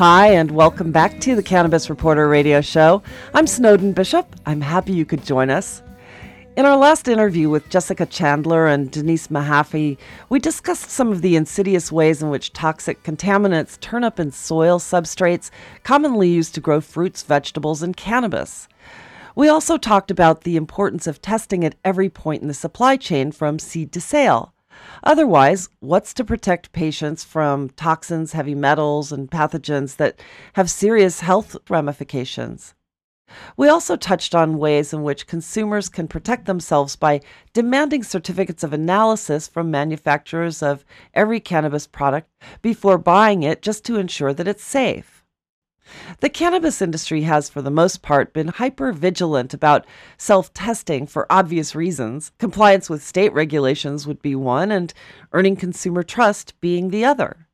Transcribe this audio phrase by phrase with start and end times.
[0.00, 3.02] Hi, and welcome back to the Cannabis Reporter radio show.
[3.34, 4.34] I'm Snowden Bishop.
[4.46, 5.82] I'm happy you could join us.
[6.56, 9.98] In our last interview with Jessica Chandler and Denise Mahaffey,
[10.30, 14.78] we discussed some of the insidious ways in which toxic contaminants turn up in soil
[14.78, 15.50] substrates
[15.82, 18.68] commonly used to grow fruits, vegetables, and cannabis.
[19.36, 23.32] We also talked about the importance of testing at every point in the supply chain
[23.32, 24.54] from seed to sale.
[25.02, 30.20] Otherwise, what's to protect patients from toxins, heavy metals, and pathogens that
[30.54, 32.74] have serious health ramifications?
[33.56, 37.20] We also touched on ways in which consumers can protect themselves by
[37.52, 40.84] demanding certificates of analysis from manufacturers of
[41.14, 42.28] every cannabis product
[42.60, 45.19] before buying it just to ensure that it's safe.
[46.20, 49.86] The cannabis industry has, for the most part, been hyper vigilant about
[50.18, 52.32] self testing for obvious reasons.
[52.38, 54.92] Compliance with state regulations would be one, and
[55.32, 57.48] earning consumer trust being the other.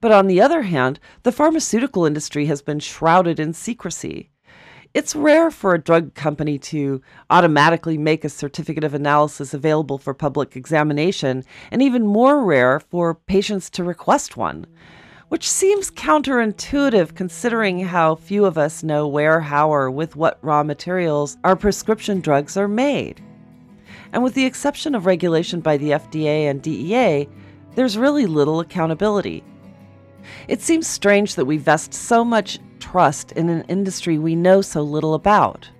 [0.00, 4.30] But on the other hand, the pharmaceutical industry has been shrouded in secrecy.
[4.92, 10.14] It's rare for a drug company to automatically make a certificate of analysis available for
[10.14, 14.66] public examination, and even more rare for patients to request one,
[15.30, 20.64] which seems counterintuitive considering how few of us know where, how, or with what raw
[20.64, 23.22] materials our prescription drugs are made.
[24.12, 27.28] And with the exception of regulation by the FDA and DEA,
[27.76, 29.44] there's really little accountability.
[30.48, 34.82] It seems strange that we vest so much trust in an industry we know so
[34.82, 35.70] little about.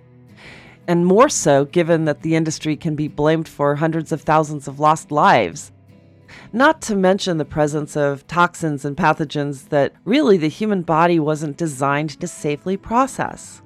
[0.87, 4.79] And more so given that the industry can be blamed for hundreds of thousands of
[4.79, 5.73] lost lives.
[6.53, 11.57] Not to mention the presence of toxins and pathogens that really the human body wasn't
[11.57, 13.61] designed to safely process.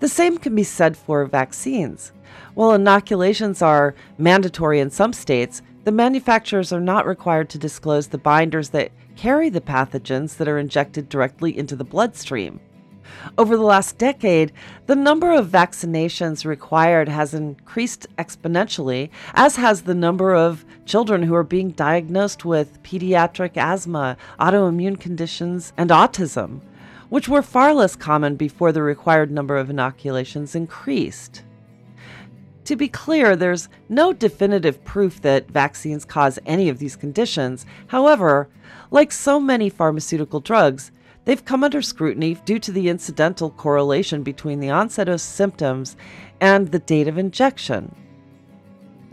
[0.00, 2.12] The same can be said for vaccines.
[2.54, 8.18] While inoculations are mandatory in some states, the manufacturers are not required to disclose the
[8.18, 12.60] binders that carry the pathogens that are injected directly into the bloodstream.
[13.36, 14.52] Over the last decade,
[14.86, 21.34] the number of vaccinations required has increased exponentially, as has the number of children who
[21.34, 26.60] are being diagnosed with pediatric asthma, autoimmune conditions, and autism,
[27.08, 31.42] which were far less common before the required number of inoculations increased.
[32.64, 37.66] To be clear, there's no definitive proof that vaccines cause any of these conditions.
[37.88, 38.48] However,
[38.90, 40.90] like so many pharmaceutical drugs,
[41.24, 45.96] they've come under scrutiny due to the incidental correlation between the onset of symptoms
[46.40, 47.94] and the date of injection.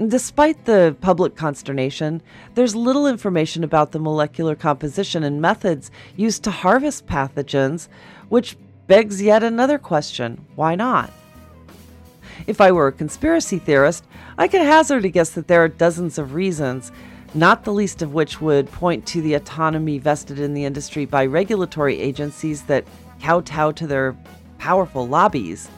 [0.07, 2.23] Despite the public consternation,
[2.55, 7.87] there's little information about the molecular composition and methods used to harvest pathogens,
[8.29, 8.57] which
[8.87, 11.11] begs yet another question why not?
[12.47, 14.03] If I were a conspiracy theorist,
[14.37, 16.91] I could hazard a guess that there are dozens of reasons,
[17.33, 21.25] not the least of which would point to the autonomy vested in the industry by
[21.25, 22.85] regulatory agencies that
[23.21, 24.17] kowtow to their
[24.57, 25.69] powerful lobbies.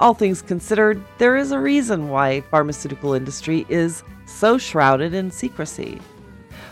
[0.00, 6.00] All things considered, there is a reason why pharmaceutical industry is so shrouded in secrecy.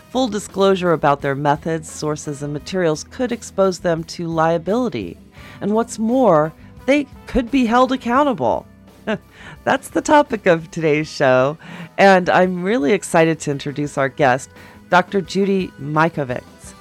[0.09, 5.17] Full disclosure about their methods, sources, and materials could expose them to liability.
[5.61, 6.51] And what's more,
[6.87, 8.65] they could be held accountable.
[9.65, 11.57] That's the topic of today's show,
[11.97, 14.49] and I'm really excited to introduce our guest,
[14.89, 15.19] Dr.
[15.21, 16.73] Judy Mikovits.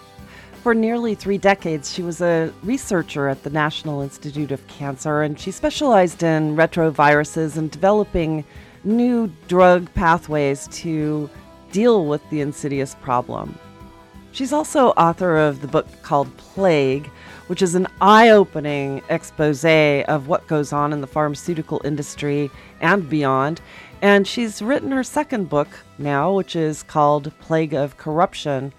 [0.62, 5.38] For nearly three decades, she was a researcher at the National Institute of Cancer, and
[5.38, 8.44] she specialized in retroviruses and developing
[8.84, 11.28] new drug pathways to
[11.72, 13.58] deal with the insidious problem.
[14.38, 17.08] She's also author of the book called Plague,
[17.48, 22.48] which is an eye opening expose of what goes on in the pharmaceutical industry
[22.80, 23.60] and beyond.
[24.00, 25.66] And she's written her second book
[25.98, 28.72] now, which is called Plague of Corruption,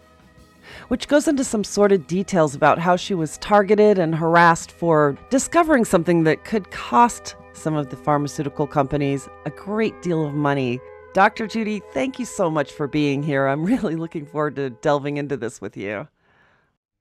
[0.88, 5.83] which goes into some sordid details about how she was targeted and harassed for discovering
[5.83, 10.79] something that could cost some of the pharmaceutical companies a great deal of money.
[11.13, 11.47] Dr.
[11.47, 13.47] Judy, thank you so much for being here.
[13.47, 16.07] I'm really looking forward to delving into this with you.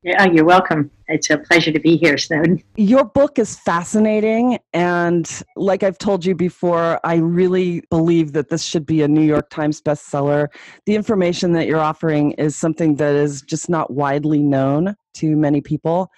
[0.02, 0.92] Yeah, you're welcome.
[1.08, 2.62] It's a pleasure to be here, Snowden.
[2.76, 4.60] Your book is fascinating.
[4.72, 9.24] And like I've told you before, I really believe that this should be a New
[9.24, 10.48] York Times bestseller.
[10.86, 15.60] The information that you're offering is something that is just not widely known to many
[15.60, 16.12] people.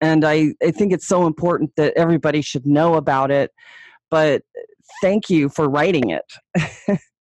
[0.00, 3.50] And I, I think it's so important that everybody should know about it.
[4.10, 4.42] But
[5.02, 7.00] thank you for writing it.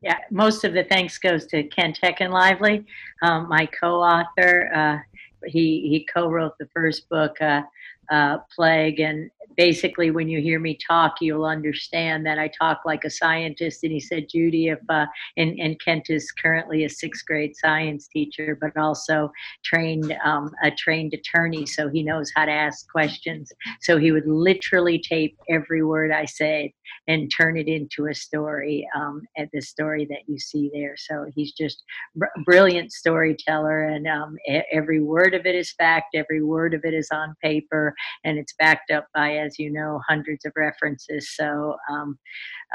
[0.00, 2.84] yeah, most of the thanks goes to Kent Heckenlively,
[3.22, 4.70] um, my co-author.
[4.74, 4.98] Uh,
[5.46, 7.62] he he co-wrote the first book, uh,
[8.10, 13.04] uh, Plague, and basically when you hear me talk you'll understand that i talk like
[13.04, 13.82] a scientist.
[13.82, 15.06] And he said judy if uh,
[15.36, 19.30] and, and kent is currently a sixth grade science teacher but also
[19.64, 23.52] trained um, a trained attorney so he knows how to ask questions.
[23.80, 26.70] So he would literally tape every word i said
[27.08, 30.94] and turn it into a story um, and the story that you see there.
[30.96, 31.82] So he's just
[32.14, 34.36] br- brilliant storyteller and um,
[34.72, 38.54] every word of it is fact every word of it is on paper and it's
[38.58, 42.18] backed up by as you know, hundreds of references so um,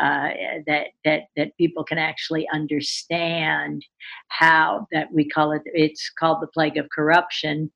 [0.01, 0.29] uh,
[0.67, 3.85] that that that people can actually understand
[4.29, 5.61] how that we call it.
[5.65, 7.71] It's called the plague of corruption.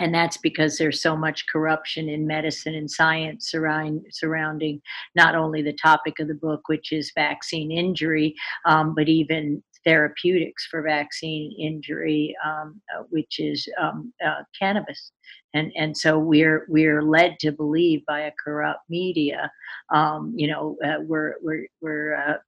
[0.00, 4.80] And that's because there's so much corruption in medicine and science surround, surrounding
[5.14, 10.66] not only the topic of the book, which is vaccine injury, um, but even therapeutics
[10.70, 15.12] for vaccine injury, um, uh, which is um, uh, cannabis.
[15.54, 19.50] And and so we're we're led to believe by a corrupt media
[19.92, 22.38] um, you know uh, we're we're we're uh,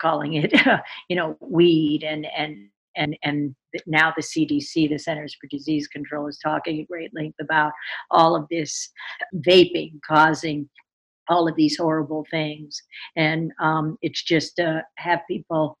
[0.00, 0.52] calling it
[1.08, 3.54] you know weed and and and and
[3.86, 7.72] now the CDC, the Centers for Disease Control, is talking at great length about
[8.10, 8.90] all of this
[9.36, 10.68] vaping causing
[11.28, 12.82] all of these horrible things,
[13.16, 15.78] and um, it's just to have people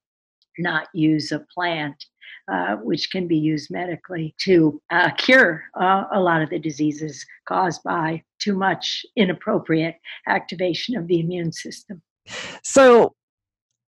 [0.58, 2.04] not use a plant
[2.50, 7.24] uh, which can be used medically to uh, cure uh, a lot of the diseases
[7.46, 12.02] caused by too much inappropriate activation of the immune system.
[12.62, 13.14] So,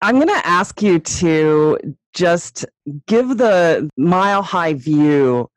[0.01, 1.79] I'm going to ask you to
[2.13, 2.65] just
[3.07, 5.49] give the mile high view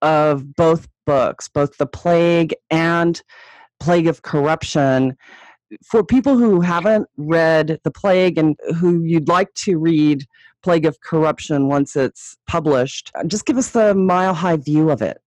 [0.00, 3.20] of both books, both The Plague and
[3.80, 5.16] Plague of Corruption.
[5.84, 10.24] For people who haven't read The Plague and who you'd like to read
[10.62, 13.10] Plague of Corruption once it's published.
[13.26, 15.20] Just give us the mile high view of it.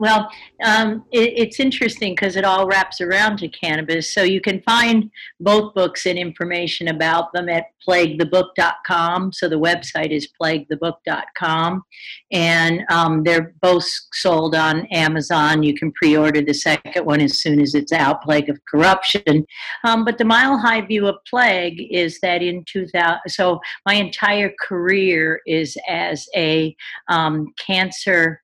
[0.00, 0.30] Well,
[0.64, 4.14] um, it, it's interesting because it all wraps around to cannabis.
[4.14, 5.10] So you can find
[5.40, 9.32] both books and information about them at plaguethebook.com.
[9.32, 11.82] So the website is plaguethebook.com.
[12.30, 15.64] And um, they're both sold on Amazon.
[15.64, 19.44] You can pre order the second one as soon as it's out Plague of Corruption.
[19.82, 24.52] Um, but the mile high view of Plague is that in 2000, so my entire
[24.60, 26.76] career is as a
[27.08, 28.42] um, cancer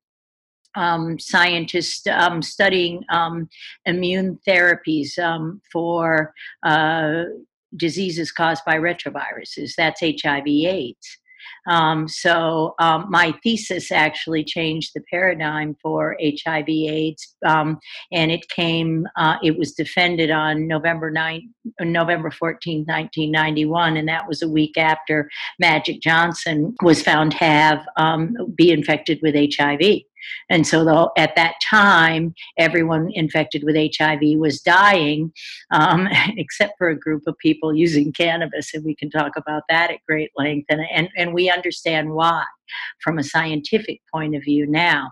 [0.74, 3.48] um, scientists um, studying um,
[3.86, 6.32] immune therapies um, for
[6.64, 7.24] uh,
[7.76, 9.74] diseases caused by retroviruses.
[9.76, 11.18] That's HIV/AIDS.
[11.66, 17.78] Um, so um, my thesis actually changed the paradigm for HIV/AIDS, and
[18.12, 19.06] it came.
[19.16, 21.48] Uh, it was defended on November 9,
[21.80, 27.86] November 14, 1991, and that was a week after Magic Johnson was found to have
[28.56, 30.02] be infected with HIV.
[30.50, 35.32] And so, at that time, everyone infected with HIV was dying,
[35.70, 38.74] um, except for a group of people using cannabis.
[38.74, 40.66] And we can talk about that at great length.
[40.68, 42.44] And, and, and we understand why
[43.00, 45.10] from a scientific point of view now.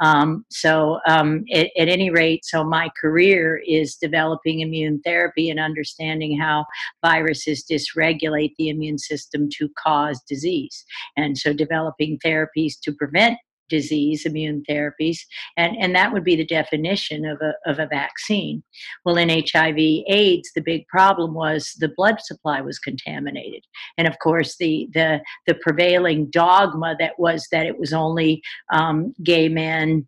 [0.00, 6.38] Um, so, um, at, any rate, so my career is developing immune therapy and understanding
[6.38, 6.64] how
[7.04, 10.84] viruses dysregulate the immune system to cause disease.
[11.16, 15.18] And so, developing therapies to prevent disease, immune therapies,
[15.56, 18.62] and, and that would be the definition of a, of a vaccine.
[19.04, 23.64] Well, in HIV AIDS, the big problem was the blood supply was contaminated.
[23.98, 28.42] And of course, the, the, the prevailing dogma that was that it was only
[28.72, 30.06] um, gay men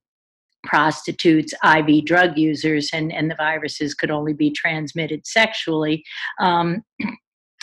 [0.65, 6.05] prostitutes, IV drug users, and, and the viruses could only be transmitted sexually.
[6.41, 6.83] Um,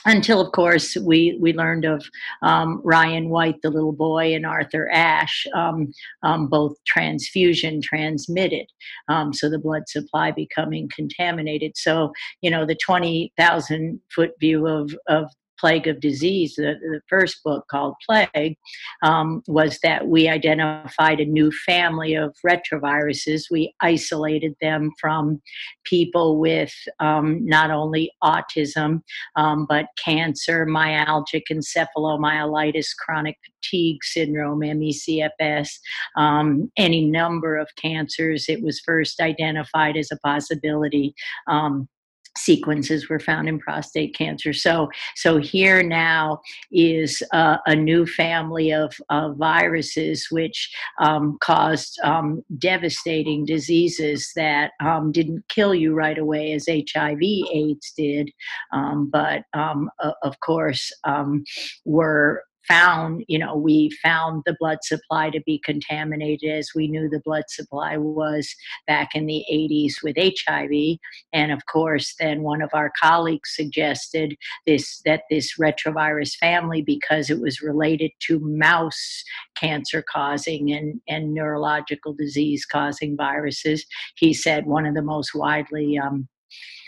[0.05, 2.05] until of course we we learned of
[2.41, 5.91] um, Ryan White, the little boy, and Arthur Ashe, um,
[6.23, 8.65] um, both transfusion transmitted,
[9.07, 11.73] um, so the blood supply becoming contaminated.
[11.75, 15.29] So you know the twenty thousand foot view of of
[15.63, 18.57] Plague of Disease, the, the first book called Plague,
[19.01, 23.43] um, was that we identified a new family of retroviruses.
[23.49, 25.41] We isolated them from
[25.85, 29.03] people with um, not only autism,
[29.37, 35.69] um, but cancer, myalgic encephalomyelitis, chronic fatigue syndrome, ME/CFS,
[36.17, 38.49] um, any number of cancers.
[38.49, 41.15] It was first identified as a possibility
[41.47, 41.87] um,
[42.37, 44.53] sequences were found in prostate cancer.
[44.53, 51.99] So, so here now is uh, a new family of, of viruses which um, caused
[52.03, 58.31] um, devastating diseases that um, didn't kill you right away as HIV/AIDS did,
[58.71, 59.89] um, but um,
[60.23, 61.43] of course um,
[61.85, 67.09] were found, you know, we found the blood supply to be contaminated as we knew
[67.09, 68.53] the blood supply was
[68.87, 70.97] back in the 80s with HIV.
[71.33, 77.29] And of course, then one of our colleagues suggested this that this retrovirus family, because
[77.29, 79.23] it was related to mouse
[79.55, 85.97] cancer causing and, and neurological disease causing viruses, he said one of the most widely
[85.97, 86.27] um,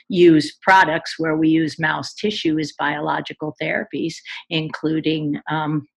[0.10, 4.16] use products where we use mouse tissue as biological therapies,
[4.50, 5.88] including um,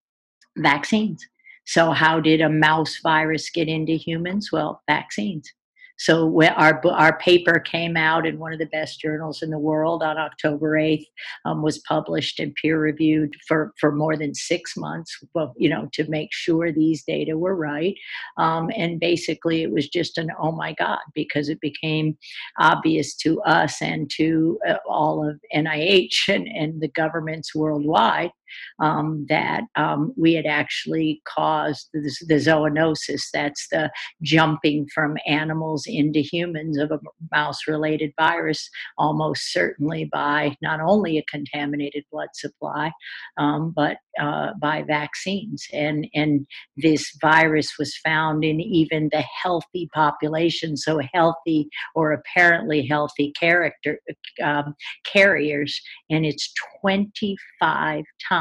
[0.57, 1.25] vaccines.
[1.65, 4.49] So, how did a mouse virus get into humans?
[4.51, 5.53] Well, vaccines.
[5.99, 10.01] So our our paper came out in one of the best journals in the world
[10.01, 11.05] on October eighth.
[11.45, 15.17] Um, was published and peer reviewed for for more than six months.
[15.35, 17.95] Well, you know, to make sure these data were right.
[18.37, 22.17] Um, and basically, it was just an oh my god because it became
[22.59, 28.31] obvious to us and to uh, all of NIH and, and the governments worldwide
[28.79, 33.23] um, that um, we had actually caused the, the zoonosis.
[33.33, 33.91] That's the
[34.21, 36.99] jumping from animals into humans of a
[37.31, 42.91] mouse related virus, almost certainly by not only a contaminated blood supply,
[43.37, 45.65] um, but uh, by vaccines.
[45.73, 46.45] And, and
[46.77, 53.99] this virus was found in even the healthy population, so healthy or apparently healthy character
[54.43, 54.75] um,
[55.05, 58.38] carriers, and it's 25 times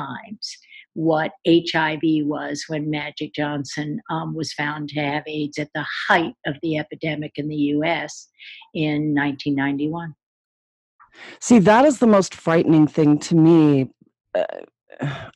[0.94, 6.34] what HIV was when Magic Johnson um, was found to have AIDS at the height
[6.44, 8.28] of the epidemic in the US
[8.74, 10.14] in 1991.
[11.40, 13.90] See, that is the most frightening thing to me.
[14.34, 14.44] Uh,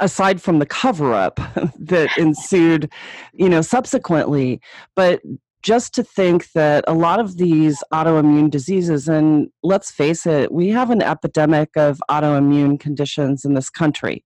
[0.00, 1.36] aside from the cover up
[1.78, 2.90] that ensued,
[3.32, 4.60] you know, subsequently,
[4.96, 5.20] but
[5.62, 10.68] just to think that a lot of these autoimmune diseases, and let's face it, we
[10.70, 14.24] have an epidemic of autoimmune conditions in this country.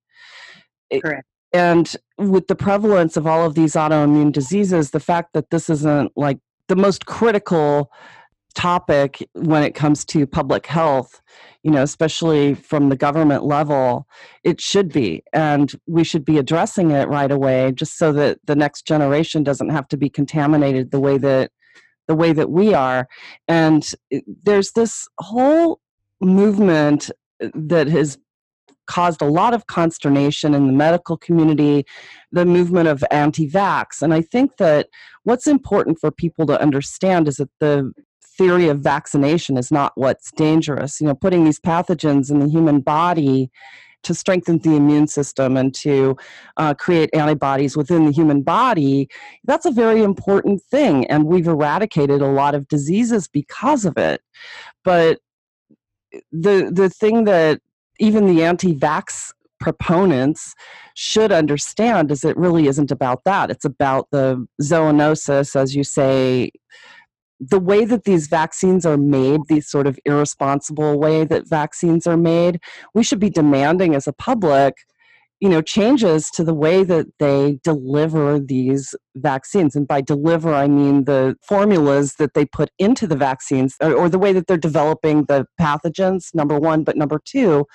[0.92, 1.26] Correct.
[1.52, 6.12] And with the prevalence of all of these autoimmune diseases, the fact that this isn't
[6.16, 6.38] like
[6.68, 7.90] the most critical
[8.54, 11.20] topic when it comes to public health,
[11.62, 14.06] you know, especially from the government level,
[14.44, 15.22] it should be.
[15.32, 19.70] And we should be addressing it right away just so that the next generation doesn't
[19.70, 21.50] have to be contaminated the way that
[22.08, 23.08] the way that we are.
[23.48, 25.80] And eh, there's this whole
[26.20, 28.16] movement that has
[28.86, 31.84] caused a lot of consternation in the medical community,
[32.32, 34.02] the movement of anti vax.
[34.02, 34.88] And I think that
[35.24, 37.92] what's important for people to understand is that the
[38.36, 41.00] theory of vaccination is not what's dangerous.
[41.00, 43.50] You know, putting these pathogens in the human body
[44.02, 46.16] to strengthen the immune system and to
[46.58, 49.08] uh, create antibodies within the human body,
[49.44, 51.06] that's a very important thing.
[51.06, 54.20] And we've eradicated a lot of diseases because of it.
[54.84, 55.18] But
[56.30, 57.60] the the thing that
[57.98, 60.54] even the anti-vax proponents
[60.94, 63.50] should understand is it really isn't about that.
[63.50, 66.50] It's about the zoonosis, as you say,
[67.40, 72.16] the way that these vaccines are made, these sort of irresponsible way that vaccines are
[72.16, 72.60] made,
[72.94, 74.74] we should be demanding as a public
[75.40, 79.76] you know changes to the way that they deliver these vaccines.
[79.76, 84.08] And by deliver i mean the formulas that they put into the vaccines or, or,
[84.08, 86.84] the way that they're developing the pathogens number one.
[86.84, 87.66] But number two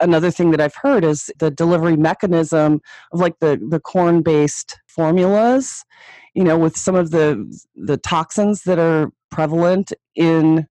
[0.00, 2.80] another thing that i've heard is the delivery mechanism
[3.12, 5.84] of like the the corn based formulas
[6.34, 7.26] you know with some of the
[7.76, 10.66] the toxins that are prevalent in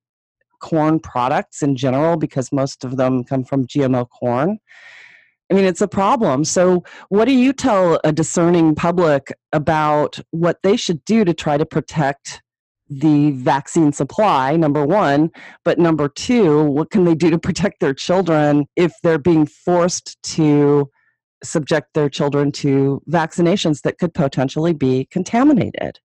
[0.60, 4.60] corn products in general because most of them come from gmo corn
[5.52, 6.46] I mean, it's a problem.
[6.46, 11.58] So, what do you tell a discerning public about what they should do to try
[11.58, 12.42] to protect
[12.90, 15.30] the vaccine supply, number one?
[15.66, 20.22] But number two, what can they do to protect their children if they're being forced
[20.36, 20.90] to
[21.44, 26.00] subject their children to vaccinations that could potentially be contaminated?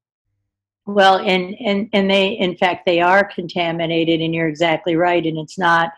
[0.86, 5.24] Well, and, and, and they, in fact, they are contaminated, and you're exactly right.
[5.24, 5.92] And it's not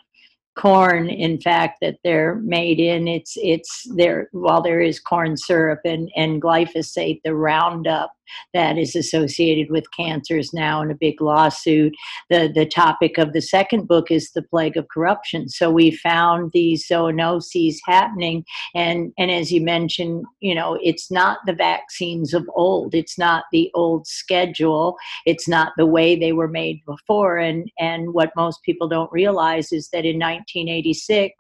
[0.59, 5.81] corn in fact that they're made in it's it's there while there is corn syrup
[5.85, 8.13] and and glyphosate the roundup
[8.55, 11.95] that is associated with cancers now in a big lawsuit.
[12.31, 15.49] The, the topic of the second book is the plague of corruption.
[15.49, 18.45] So we found these zoonoses happening.
[18.75, 23.45] And, and as you mentioned, you know, it's not the vaccines of old, it's not
[23.53, 27.39] the old schedule, it's not the way they were made before.
[27.39, 31.35] And, and what most people don't realize is that in 1986,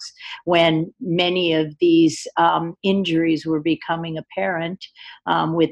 [0.44, 4.84] when many of these um, injuries were becoming apparent
[5.26, 5.70] um, with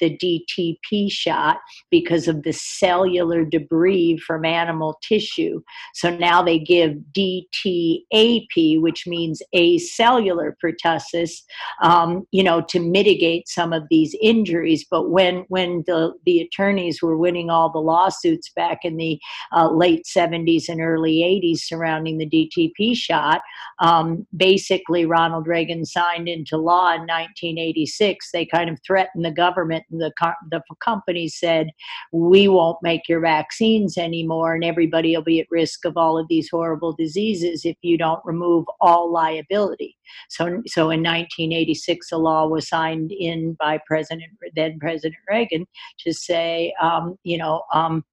[0.00, 0.16] the
[0.56, 1.58] DTP shot
[1.90, 5.60] because of the cellular debris from animal tissue.
[5.94, 11.42] So now they give DTAP, which means acellular pertussis,
[11.82, 14.84] um, you know, to mitigate some of these injuries.
[14.90, 19.18] But when when the the attorneys were winning all the lawsuits back in the
[19.52, 23.42] uh, late 70s and early 80s surrounding the DTP shot,
[23.80, 28.30] um, basically Ronald Reagan signed into law in 1986.
[28.32, 30.12] They kind of threatened the government, and the
[30.50, 31.70] the company said,
[32.12, 36.28] "We won't make your vaccines anymore, and everybody will be at risk of all of
[36.28, 39.96] these horrible diseases if you don't remove all liability."
[40.28, 45.66] So, so in 1986, a law was signed in by President then President Reagan
[46.00, 47.62] to say, um, you know.
[47.72, 48.04] Um,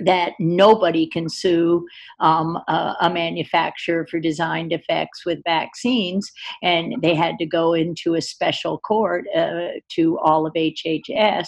[0.00, 1.86] that nobody can sue
[2.20, 6.30] um, a, a, manufacturer for design defects with vaccines,
[6.62, 11.46] and they had to go into a special court uh, to all of HHS.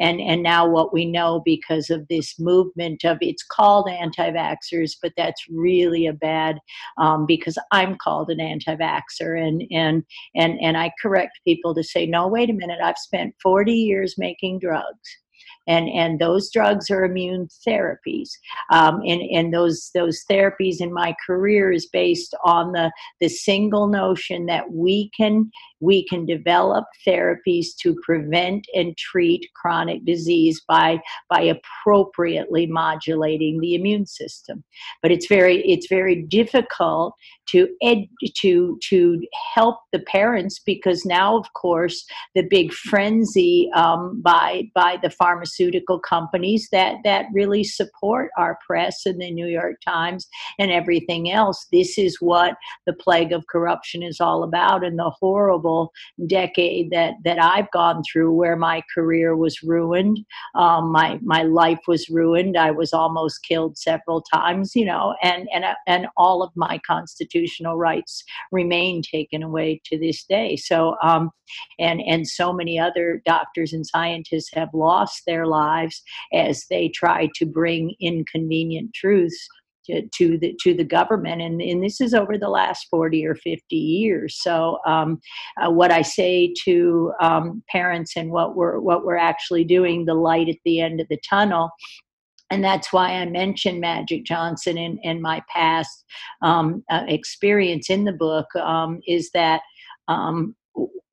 [0.00, 5.12] And and now what we know because of this movement of it's called anti-vaxxers, but
[5.16, 6.58] that's really a bad
[6.98, 10.02] um, because I'm called an anti-vaxxer, and and
[10.34, 14.14] and and I correct people to say, no, wait a minute, I've spent 40 years
[14.18, 15.18] making drugs
[15.66, 18.30] and and those drugs are immune therapies.
[18.70, 23.86] Um, and and those those therapies in my career is based on the the single
[23.86, 31.00] notion that we can we can develop therapies to prevent and treat chronic disease by
[31.28, 34.64] by appropriately modulating the immune system.
[35.02, 37.14] But it's very it's very difficult
[37.48, 38.06] to ed
[38.36, 39.20] to to
[39.54, 42.04] help the parents because now of course
[42.34, 45.53] the big frenzy um, by by the pharmaceutical
[46.08, 50.26] companies that that really support our press and the New York Times
[50.58, 52.54] and everything else this is what
[52.86, 55.92] the plague of corruption is all about and the horrible
[56.26, 61.80] decade that that I've gone through, where my career was ruined, um, my my life
[61.86, 62.56] was ruined.
[62.56, 67.76] I was almost killed several times, you know, and and and all of my constitutional
[67.76, 70.56] rights remain taken away to this day.
[70.56, 71.30] So, um,
[71.78, 76.02] and and so many other doctors and scientists have lost their lives
[76.32, 79.48] as they try to bring inconvenient truths
[79.86, 81.42] to, the to the government.
[81.42, 84.38] And, and this is over the last 40 or 50 years.
[84.40, 85.20] So um,
[85.60, 90.14] uh, what i say to um, parents and what we're what we're actually doing the
[90.14, 91.70] light at the end of the tunnel.
[92.50, 96.04] And that's why I mentioned Magic Johnson in my past
[96.42, 99.62] um, uh, experience in the book um, is that
[100.08, 100.54] um,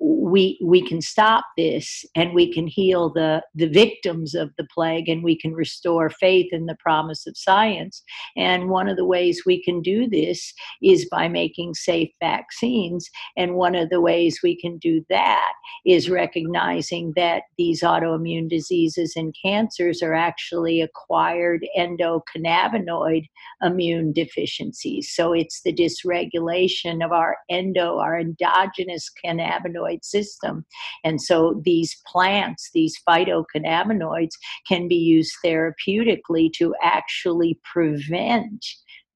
[0.02, 5.08] we we can stop this and we can heal the the victims of the plague
[5.08, 8.02] and we can restore faith in the promise of science.
[8.36, 13.08] And one of the ways we can do this is by making safe vaccines.
[13.38, 15.54] And one of the ways we can do that
[15.86, 23.28] is recognizing that these autoimmune diseases and cancers are actually acquired endocannabinoid
[23.62, 25.12] immune deficiencies.
[25.14, 30.66] So it's the dysregulation of our endo our endogenous cannabinoid system.
[31.04, 34.34] And so these plants, these phytocannabinoids,
[34.68, 38.66] can be used therapeutically to actually prevent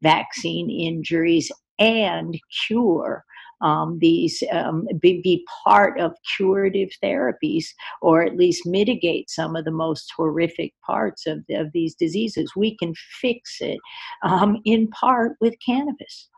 [0.01, 3.23] vaccine injuries and cure
[3.61, 7.65] um, these um, be, be, part of curative therapies
[8.01, 12.51] or at least mitigate some of the most horrific parts of, of these diseases.
[12.55, 13.79] We can fix it
[14.23, 16.29] um, in part with cannabis.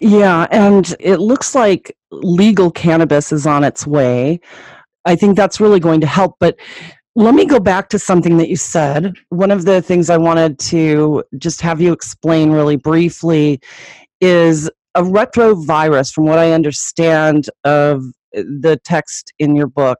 [0.00, 4.40] Yeah, and it looks like legal cannabis is on its way.
[5.04, 6.36] I think that's really going to help.
[6.40, 6.58] But
[7.16, 9.14] let me go back to something that you said.
[9.28, 13.60] One of the things I wanted to just have you explain really briefly
[14.20, 18.02] is a retrovirus, from what I understand of
[18.34, 19.98] the text in your book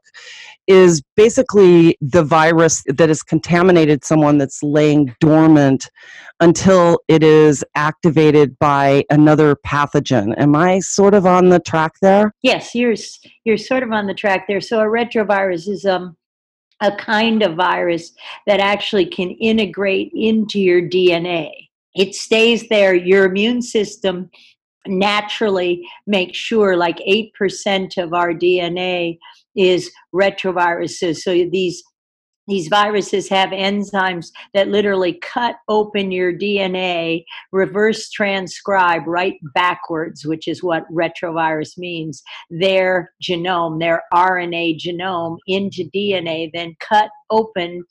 [0.67, 5.89] is basically the virus that has contaminated someone that's laying dormant
[6.39, 10.37] until it is activated by another pathogen.
[10.37, 12.33] Am I sort of on the track there?
[12.41, 12.95] Yes, you're
[13.43, 14.61] you're sort of on the track there.
[14.61, 16.15] So a retrovirus is um
[16.81, 18.11] a kind of virus
[18.47, 21.51] that actually can integrate into your DNA.
[21.95, 22.93] It stays there.
[22.93, 24.29] Your immune system
[24.87, 29.17] naturally make sure like 8% of our DNA
[29.55, 31.17] is retroviruses.
[31.17, 31.83] So these
[32.47, 40.47] these viruses have enzymes that literally cut open your DNA, reverse transcribe right backwards, which
[40.47, 42.21] is what retrovirus means,
[42.51, 47.83] their genome, their RNA genome into DNA, then cut open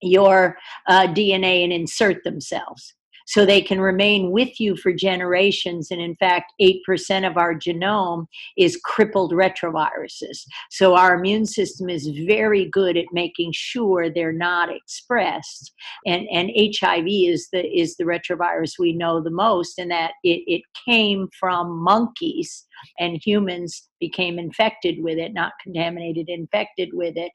[0.00, 0.56] your
[0.88, 2.94] uh, DNA and insert themselves
[3.26, 5.90] so they can remain with you for generations.
[5.90, 10.44] And in fact, 8% of our genome is crippled retroviruses.
[10.70, 15.72] So our immune system is very good at making sure they're not expressed.
[16.06, 20.42] And, and HIV is the, is the retrovirus we know the most, and that it,
[20.46, 22.66] it came from monkeys
[22.98, 27.30] and humans became infected with it, not contaminated, infected with it.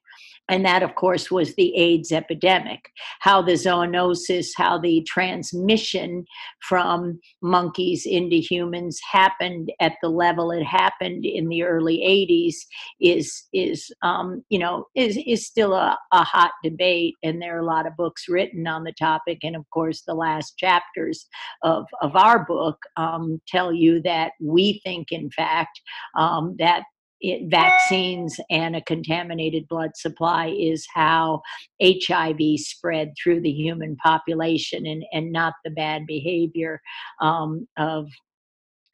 [0.50, 2.82] And that, of course, was the AIDS epidemic.
[3.22, 6.26] How the zoonosis, how the transmission
[6.62, 12.56] from monkeys into humans happened at the level it happened in the early 80s
[13.00, 17.16] is, is um, you know, is, is still a, a hot debate.
[17.24, 19.40] And there are a lot of books written on the topic.
[19.44, 21.28] And of course, the last chapters
[21.64, 25.82] of, of our book um, tell you that we think, in fact,
[26.18, 26.84] um, that
[27.20, 31.42] it, vaccines and a contaminated blood supply is how
[31.82, 36.80] HIV spread through the human population and, and not the bad behavior
[37.22, 38.08] um, of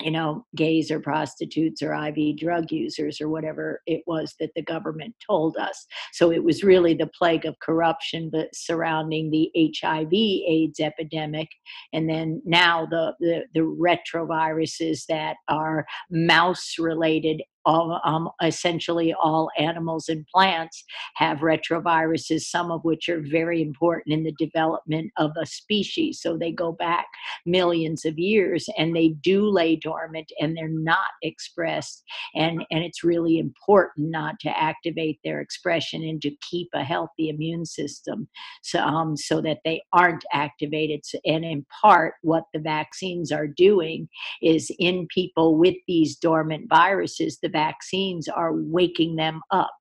[0.01, 4.61] you know, gays or prostitutes or IV drug users or whatever it was that the
[4.61, 5.85] government told us.
[6.11, 9.49] So it was really the plague of corruption surrounding the
[9.81, 11.47] HIV AIDS epidemic.
[11.93, 19.49] And then now the, the, the retroviruses that are mouse related all, um, essentially all
[19.57, 20.83] animals and plants
[21.15, 26.21] have retroviruses, some of which are very important in the development of a species.
[26.21, 27.05] So they go back
[27.45, 32.03] millions of years and they do lay dormant and they're not expressed.
[32.35, 37.29] And, and it's really important not to activate their expression and to keep a healthy
[37.29, 38.27] immune system
[38.61, 41.01] so, um, so that they aren't activated.
[41.25, 44.07] And in part, what the vaccines are doing
[44.41, 49.71] is in people with these dormant viruses, the vaccines are waking them up.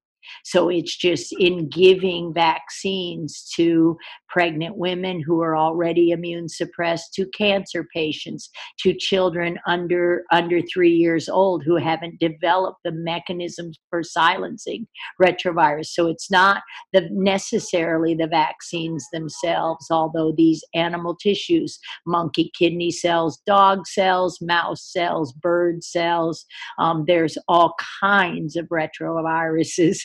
[0.45, 3.97] So it's just in giving vaccines to
[4.29, 8.49] pregnant women who are already immune suppressed, to cancer patients,
[8.81, 14.87] to children under under three years old who haven't developed the mechanisms for silencing
[15.21, 15.87] retrovirus.
[15.87, 23.41] So it's not the necessarily the vaccines themselves, although these animal tissues, monkey kidney cells,
[23.47, 26.47] dog cells, mouse cells, bird cells,
[26.79, 29.99] um, there's all kinds of retroviruses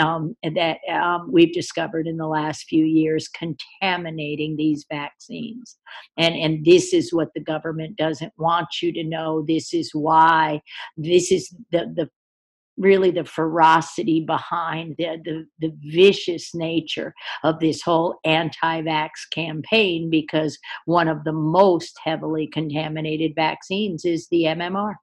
[0.00, 5.76] um, that um, we've discovered in the last few years contaminating these vaccines.
[6.16, 9.44] And, and this is what the government doesn't want you to know.
[9.46, 10.60] This is why,
[10.96, 12.10] this is the, the
[12.78, 17.12] really the ferocity behind the, the, the, vicious nature
[17.44, 24.44] of this whole anti-vax campaign because one of the most heavily contaminated vaccines is the
[24.44, 24.94] mmr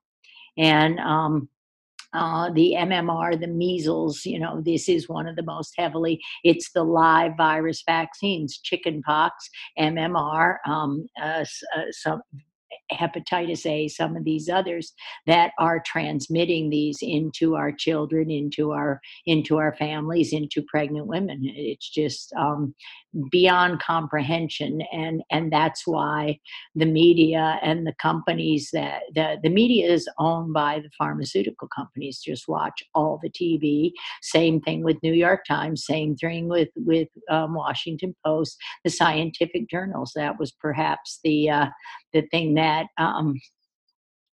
[0.58, 1.48] and um,
[2.12, 6.72] uh, the MMR, the measles, you know, this is one of the most heavily, it's
[6.72, 11.44] the live virus vaccines, chickenpox, MMR, um, uh,
[11.76, 12.20] uh, some
[12.92, 14.92] hepatitis A, some of these others
[15.26, 21.40] that are transmitting these into our children, into our into our families, into pregnant women.
[21.42, 22.74] It's just um,
[23.30, 26.38] beyond comprehension, and and that's why
[26.74, 32.20] the media and the companies that the the media is owned by the pharmaceutical companies.
[32.20, 33.92] Just watch all the TV.
[34.22, 35.84] Same thing with New York Times.
[35.84, 38.56] Same thing with with um, Washington Post.
[38.84, 40.12] The scientific journals.
[40.14, 41.66] That was perhaps the uh,
[42.12, 43.34] the thing that um,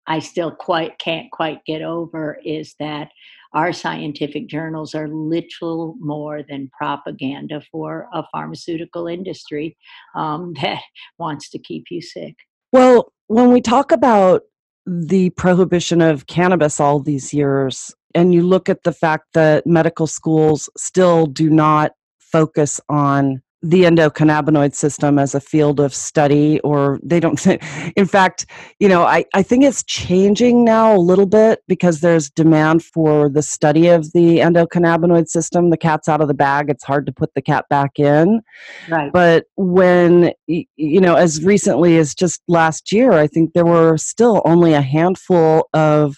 [0.08, 3.10] I still quite can't quite get over is that
[3.54, 9.78] our scientific journals are little more than propaganda for a pharmaceutical industry
[10.14, 10.82] um, that
[11.18, 12.36] wants to keep you sick.
[12.72, 14.44] Well, when we talk about
[14.86, 20.08] the prohibition of cannabis all these years, and you look at the fact that medical
[20.08, 27.00] schools still do not focus on the endocannabinoid system as a field of study or
[27.02, 27.44] they don't
[27.96, 28.46] in fact
[28.80, 33.30] you know I, I think it's changing now a little bit because there's demand for
[33.30, 35.70] the study of the endocannabinoid system.
[35.70, 36.70] The cat's out of the bag.
[36.70, 38.42] It's hard to put the cat back in.
[38.90, 39.12] Right.
[39.12, 44.42] But when you know as recently as just last year i think there were still
[44.46, 46.18] only a handful of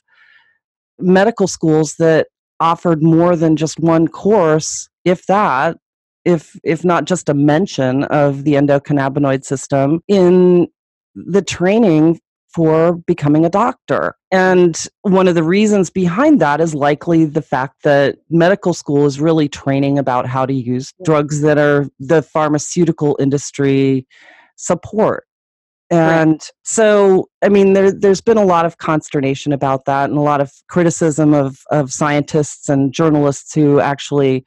[0.99, 2.27] medical schools that
[2.59, 5.77] offered more than just one course if that
[6.27, 10.67] if if not just a mention of the endocannabinoid system in
[11.15, 12.19] the training
[12.53, 14.15] for becoming a doctor.
[14.31, 19.21] And one of the reasons behind that is likely the fact that medical school is
[19.21, 24.05] really training about how to use drugs that are the pharmaceutical industry
[24.55, 25.25] support.
[25.89, 26.51] And right.
[26.63, 30.41] so, I mean, there, there's been a lot of consternation about that and a lot
[30.41, 34.45] of criticism of, of scientists and journalists who actually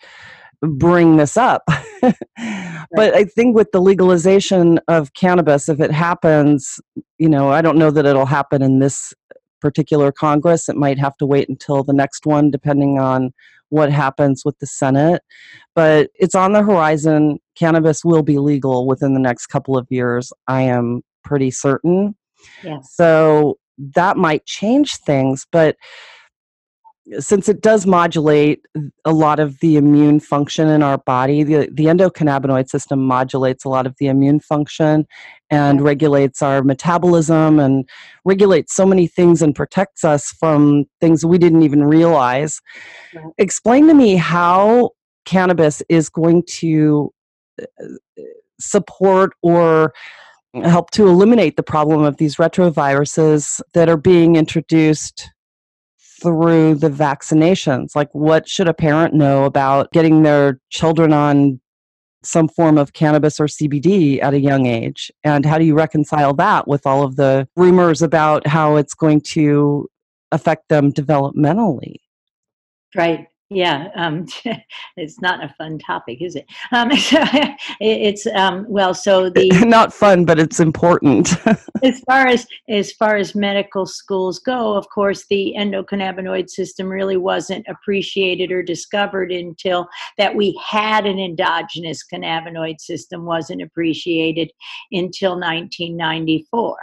[0.62, 1.62] bring this up.
[2.02, 2.86] right.
[2.92, 6.80] But I think with the legalization of cannabis, if it happens,
[7.18, 9.12] you know, I don't know that it'll happen in this
[9.60, 10.68] particular Congress.
[10.68, 13.32] It might have to wait until the next one, depending on
[13.68, 15.22] what happens with the Senate.
[15.74, 17.38] But it's on the horizon.
[17.56, 20.32] Cannabis will be legal within the next couple of years.
[20.48, 22.16] I am pretty certain.
[22.64, 22.94] Yes.
[22.94, 23.58] So
[23.94, 25.76] that might change things, but
[27.18, 28.64] since it does modulate
[29.04, 33.68] a lot of the immune function in our body, the, the endocannabinoid system modulates a
[33.68, 35.06] lot of the immune function
[35.50, 37.88] and regulates our metabolism and
[38.24, 42.60] regulates so many things and protects us from things we didn't even realize.
[43.38, 44.90] Explain to me how
[45.24, 47.12] cannabis is going to
[47.60, 47.84] uh,
[48.60, 49.92] support or
[50.64, 55.30] help to eliminate the problem of these retroviruses that are being introduced
[56.20, 57.94] through the vaccinations.
[57.94, 61.60] Like, what should a parent know about getting their children on
[62.22, 65.10] some form of cannabis or CBD at a young age?
[65.24, 69.22] And how do you reconcile that with all of the rumors about how it's going
[69.22, 69.88] to
[70.32, 71.96] affect them developmentally?
[72.94, 73.28] Right.
[73.52, 74.26] Yeah, um,
[74.96, 76.46] it's not a fun topic, is it?
[76.70, 76.88] Um,
[77.80, 81.34] it's um, well, so the not fun, but it's important.
[81.82, 87.16] as far as as far as medical schools go, of course, the endocannabinoid system really
[87.16, 94.48] wasn't appreciated or discovered until that we had an endogenous cannabinoid system wasn't appreciated
[94.92, 96.76] until 1994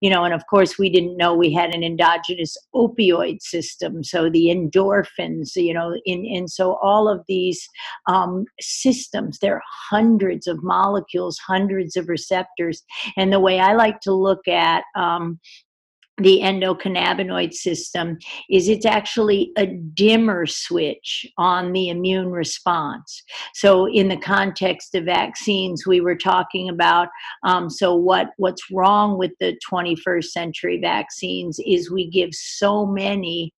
[0.00, 4.28] you know and of course we didn't know we had an endogenous opioid system so
[4.30, 7.66] the endorphins you know in and so all of these
[8.06, 12.82] um, systems there are hundreds of molecules hundreds of receptors.
[13.16, 15.38] And the way i like to look at um,
[16.18, 18.18] the endocannabinoid system
[18.50, 23.22] is it's actually a dimmer switch on the immune response.
[23.54, 27.08] So in the context of vaccines we were talking about
[27.44, 33.52] um, so what what's wrong with the 21st century vaccines is we give so many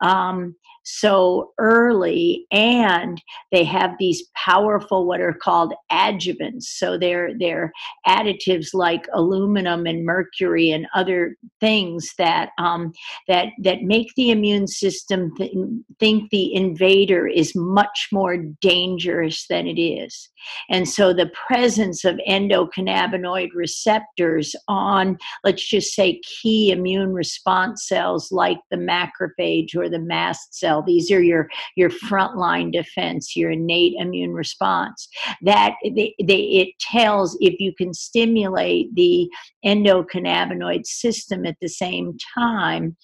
[0.00, 0.54] um,
[0.98, 3.22] so early and
[3.52, 6.64] they have these powerful what are called adjuvants.
[6.64, 7.72] So they're they're
[8.06, 12.92] additives like aluminum and mercury and other things that um,
[13.28, 15.52] that that make the immune system th-
[15.98, 20.28] think the invader is much more dangerous than it is.
[20.68, 28.32] And so the presence of endocannabinoid receptors on let's just say key immune response cells
[28.32, 30.86] like the macrophage or the mast cell cell.
[30.86, 35.08] These are your your frontline defense, your innate immune response.
[35.42, 39.28] That they, they, it tells if you can stimulate the
[39.64, 42.96] endocannabinoid system at the same time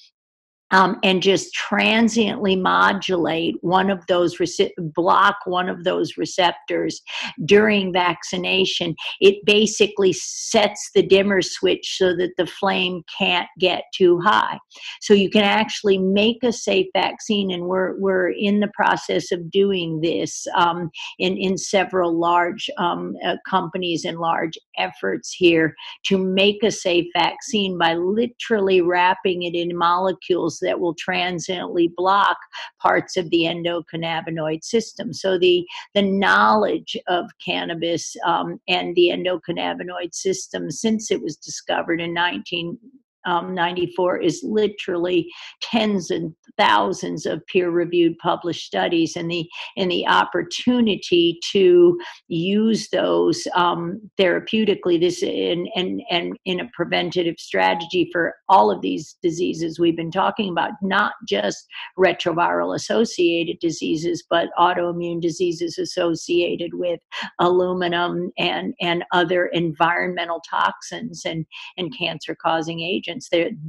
[0.71, 7.01] um, and just transiently modulate one of those rece- block one of those receptors
[7.45, 8.95] during vaccination.
[9.21, 14.59] It basically sets the dimmer switch so that the flame can't get too high.
[15.01, 19.51] So you can actually make a safe vaccine and we're, we're in the process of
[19.51, 25.75] doing this um, in, in several large um, uh, companies and large efforts here
[26.07, 32.37] to make a safe vaccine by literally wrapping it in molecules that will transiently block
[32.81, 35.13] parts of the endocannabinoid system.
[35.13, 42.01] So the the knowledge of cannabis um, and the endocannabinoid system since it was discovered
[42.01, 42.79] in 19
[43.27, 45.29] um, 94 is literally
[45.61, 53.47] tens and thousands of peer-reviewed published studies, and the and the opportunity to use those
[53.55, 59.79] um, therapeutically, this in and and in a preventative strategy for all of these diseases
[59.79, 61.67] we've been talking about, not just
[61.99, 67.01] retroviral associated diseases, but autoimmune diseases associated with
[67.41, 71.45] aluminum and and other environmental toxins and
[71.77, 73.16] and cancer causing agents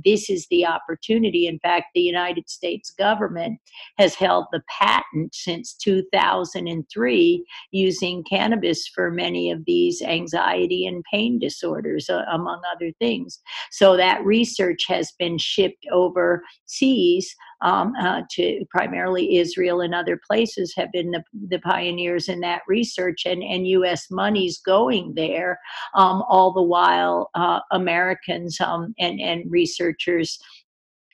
[0.03, 1.47] this is the opportunity.
[1.47, 3.59] In fact, the United States government
[3.97, 11.39] has held the patent since 2003 using cannabis for many of these anxiety and pain
[11.39, 13.39] disorders, uh, among other things.
[13.71, 20.73] So that research has been shipped overseas um, uh, to primarily Israel and other places
[20.75, 24.07] have been the, the pioneers in that research, and, and U.S.
[24.11, 25.59] money's going there,
[25.95, 30.39] um, all the while uh, Americans um, and, and researchers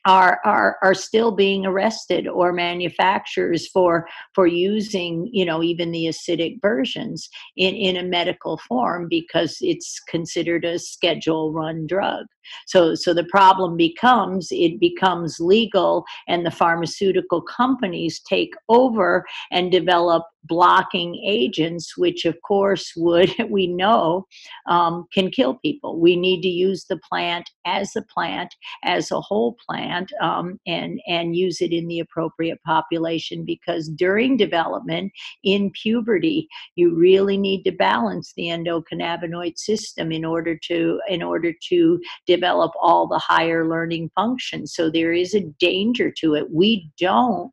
[0.05, 6.05] are are are still being arrested or manufacturers for for using you know even the
[6.05, 12.25] acidic versions in in a medical form because it's considered a schedule run drug
[12.67, 19.71] so so the problem becomes it becomes legal and the pharmaceutical companies take over and
[19.71, 24.25] develop blocking agents which of course would we know
[24.67, 25.99] um, can kill people.
[25.99, 28.53] We need to use the plant as a plant
[28.83, 34.37] as a whole plant um, and and use it in the appropriate population because during
[34.37, 35.11] development
[35.43, 41.53] in puberty you really need to balance the endocannabinoid system in order to in order
[41.69, 41.99] to
[42.35, 44.73] develop all the higher learning functions.
[44.73, 46.51] So there is a danger to it.
[46.51, 47.51] We don't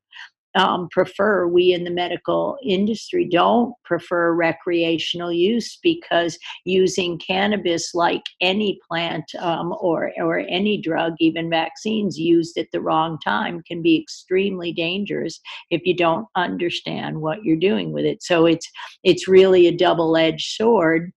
[0.55, 8.23] um, prefer, we in the medical industry don't prefer recreational use because using cannabis, like
[8.41, 13.81] any plant um, or, or any drug, even vaccines used at the wrong time, can
[13.81, 15.41] be extremely dangerous
[15.71, 18.23] if you don't understand what you're doing with it.
[18.23, 18.69] So it's,
[19.05, 21.13] it's really a double edged sword.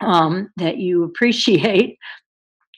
[0.00, 1.96] Um, that you appreciate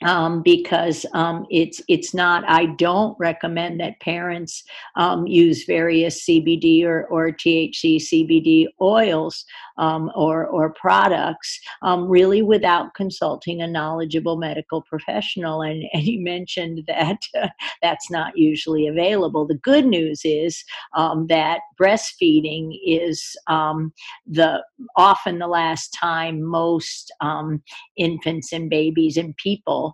[0.05, 2.45] um, because um, it's it's not.
[2.47, 4.63] I don't recommend that parents
[4.97, 9.45] um, use various CBD or, or THC CBD oils
[9.79, 15.63] um, or or products um, really without consulting a knowledgeable medical professional.
[15.63, 17.49] And, and you mentioned that uh,
[17.83, 19.47] that's not usually available.
[19.47, 20.63] The good news is
[20.95, 23.35] um, that breastfeeding is
[24.27, 24.63] the
[24.97, 27.11] often the last time most
[27.97, 29.94] infants and babies and people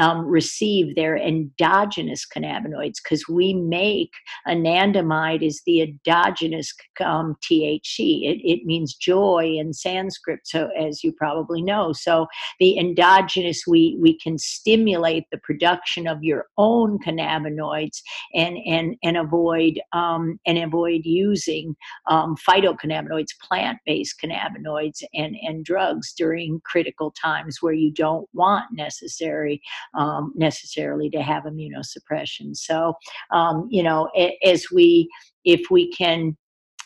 [0.00, 4.10] um, receive their endogenous cannabinoids because we make
[4.48, 6.72] anandamide is the endogenous
[7.04, 8.22] um, THC.
[8.24, 11.92] It, it means joy in Sanskrit, so as you probably know.
[11.92, 12.26] So
[12.58, 18.00] the endogenous, we we can stimulate the production of your own cannabinoids
[18.34, 21.76] and and and avoid um, and avoid using
[22.08, 29.60] um, phytocannabinoids, plant-based cannabinoids, and and drugs during critical times where you don't want necessary
[29.94, 32.56] um, necessarily to have immunosuppression.
[32.56, 32.94] So,
[33.32, 34.08] um, you know,
[34.44, 35.08] as we,
[35.44, 36.36] if we can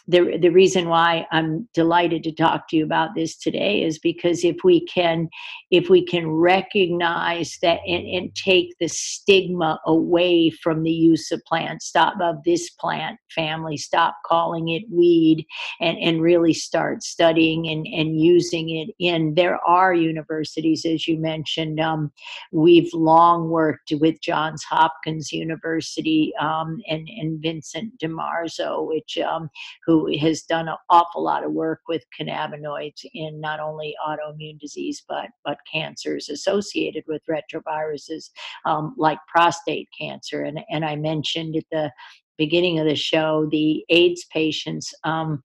[0.07, 4.45] the the reason why I'm delighted to talk to you about this today is because
[4.45, 5.29] if we can
[5.71, 11.43] if we can recognize that and, and take the stigma away from the use of
[11.47, 15.47] plants, stop of this plant family, stop calling it weed,
[15.81, 19.35] and and really start studying and and using it in.
[19.35, 21.81] There are universities, as you mentioned.
[21.81, 22.13] Um,
[22.53, 29.49] we've long worked with Johns Hopkins University um, and and Vincent DiMarzo, which um,
[29.87, 34.59] who who has done an awful lot of work with cannabinoids in not only autoimmune
[34.59, 38.31] disease but but cancers associated with retroviruses
[38.65, 40.43] um, like prostate cancer.
[40.43, 41.93] And and I mentioned at the
[42.37, 45.43] beginning of the show the AIDS patients um,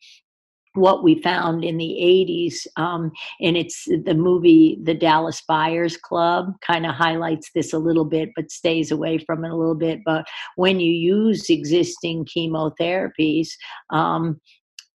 [0.76, 6.54] what we found in the 80s um, and it's the movie the dallas buyers club
[6.62, 10.02] kind of highlights this a little bit but stays away from it a little bit.
[10.06, 13.50] But when you use existing chemotherapies
[13.90, 14.40] um,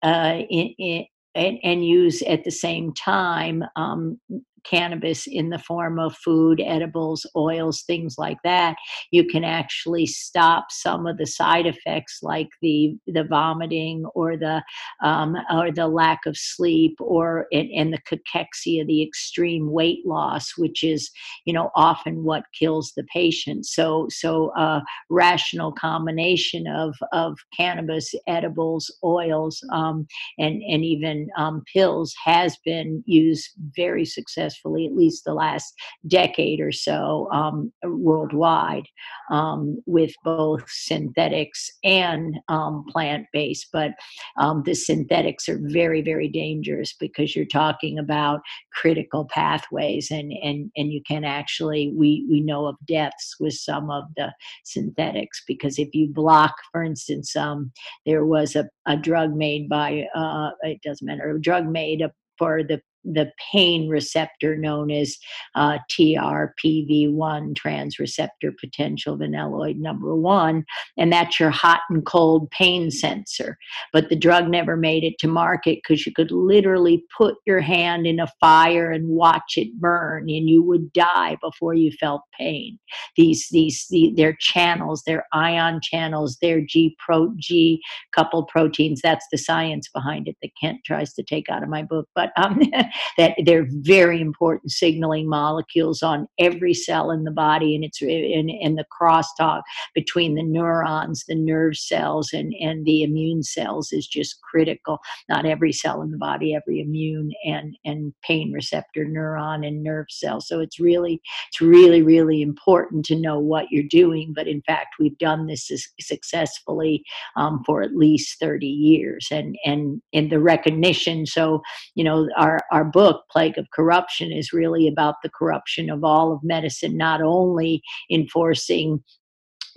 [0.02, 4.20] uh, in, in, and, and, use at the same time um,
[4.64, 8.76] cannabis in the form of food, edibles, oils, things like that,
[9.10, 14.62] you can actually stop some of the side effects like the the vomiting or the
[15.02, 20.52] um, or the lack of sleep or and, and the cachexia, the extreme weight loss,
[20.56, 21.10] which is
[21.44, 23.66] you know often what kills the patient.
[23.66, 30.06] So so a uh, rational combination of of cannabis, edibles, oils, um,
[30.38, 35.74] and and even um, pills has been used very successfully successfully, at least the last
[36.06, 38.86] decade or so, um, worldwide,
[39.30, 43.68] um, with both synthetics and um, plant based.
[43.72, 43.92] But
[44.38, 48.40] um, the synthetics are very, very dangerous because you're talking about
[48.72, 53.90] critical pathways, and, and, and you can actually, we, we know of deaths with some
[53.90, 54.32] of the
[54.64, 57.72] synthetics because if you block, for instance, um,
[58.06, 62.02] there was a, a drug made by, uh, it doesn't matter, a drug made
[62.38, 65.16] for the the pain receptor known as
[65.54, 70.64] uh, TRPV1, trans receptor potential vanilloid number one,
[70.96, 73.56] and that's your hot and cold pain sensor.
[73.92, 78.06] But the drug never made it to market because you could literally put your hand
[78.06, 82.78] in a fire and watch it burn, and you would die before you felt pain.
[83.16, 87.80] These these the, their channels, their ion channels, their G pro G
[88.14, 89.00] coupled proteins.
[89.02, 92.30] That's the science behind it that Kent tries to take out of my book, but
[92.36, 92.60] um,
[93.18, 98.48] that they're very important signaling molecules on every cell in the body, and it's in,
[98.48, 99.62] in the crosstalk
[99.94, 104.98] between the neurons, the nerve cells, and and the immune cells is just critical.
[105.28, 110.06] Not every cell in the body, every immune and and pain receptor neuron and nerve
[110.10, 110.40] cell.
[110.40, 114.32] So it's really it's really really important to know what you're doing.
[114.34, 115.70] But in fact, we've done this
[116.00, 117.02] successfully
[117.36, 121.26] um, for at least 30 years, and and in the recognition.
[121.26, 121.62] So
[121.94, 126.32] you know our our book plague of corruption is really about the corruption of all
[126.32, 129.02] of medicine not only enforcing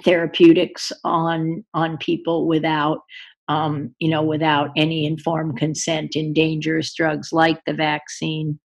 [0.04, 3.00] therapeutics on on people without
[3.48, 8.60] um, you know without any informed consent in dangerous drugs like the vaccine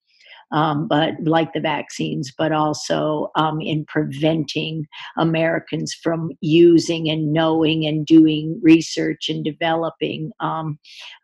[0.52, 4.86] um, but like the vaccines, but also um, in preventing
[5.16, 10.78] Americans from using and knowing and doing research and developing um,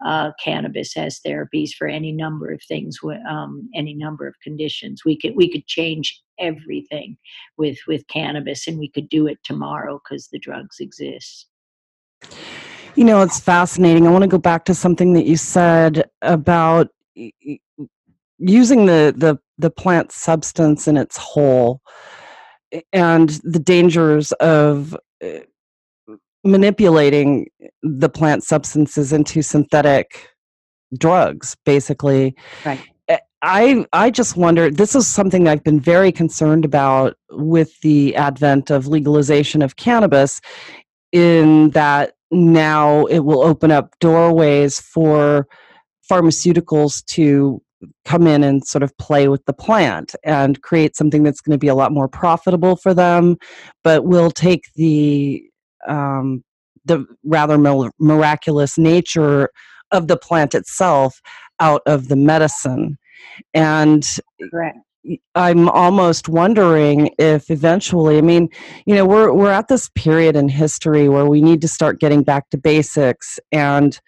[0.04, 2.98] uh, cannabis as therapies for any number of things,
[3.28, 5.02] um, any number of conditions.
[5.04, 7.16] We could we could change everything
[7.56, 11.46] with with cannabis, and we could do it tomorrow because the drugs exist.
[12.94, 14.06] You know, it's fascinating.
[14.06, 16.88] I want to go back to something that you said about
[18.38, 21.80] using the the the plant substance in its whole
[22.92, 25.40] and the dangers of uh,
[26.44, 27.48] manipulating
[27.82, 30.28] the plant substances into synthetic
[30.96, 32.34] drugs basically.
[32.64, 32.80] Right.
[33.08, 38.14] Eh, I I just wonder this is something I've been very concerned about with the
[38.16, 40.40] advent of legalization of cannabis
[41.12, 45.46] in that now it will open up doorways for
[46.10, 47.62] pharmaceuticals to
[48.04, 51.58] come in and sort of play with the plant and create something that's going to
[51.58, 53.36] be a lot more profitable for them,
[53.84, 55.42] but will take the
[55.86, 56.42] um,
[56.84, 57.58] the rather
[57.98, 59.50] miraculous nature
[59.90, 61.20] of the plant itself
[61.60, 62.98] out of the medicine.
[63.54, 64.06] And.
[65.34, 68.50] I'm almost wondering if eventually, I mean,
[68.84, 72.22] you know, we're we're at this period in history where we need to start getting
[72.22, 73.98] back to basics and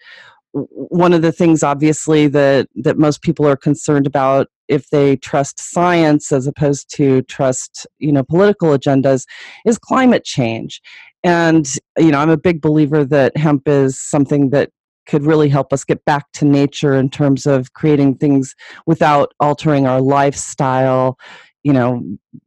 [0.53, 5.59] one of the things obviously that that most people are concerned about if they trust
[5.59, 9.25] science as opposed to trust you know political agendas
[9.65, 10.81] is climate change.
[11.23, 14.71] And you know i'm a big believer that hemp is something that
[15.07, 19.85] could really help us get back to nature in terms of creating things without altering
[19.87, 21.17] our lifestyle
[21.63, 22.01] you know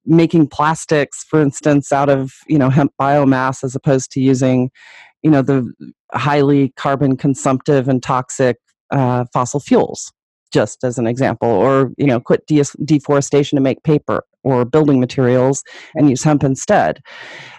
[0.05, 4.70] making plastics for instance out of you know hemp biomass as opposed to using
[5.25, 5.72] you know the
[6.12, 8.59] highly carbon consumptive and toxic
[8.91, 10.12] uh, fossil fuels
[10.53, 15.01] just as an example or you know quit de- deforestation to make paper or building
[15.01, 15.64] materials
[15.97, 17.03] and use hemp instead.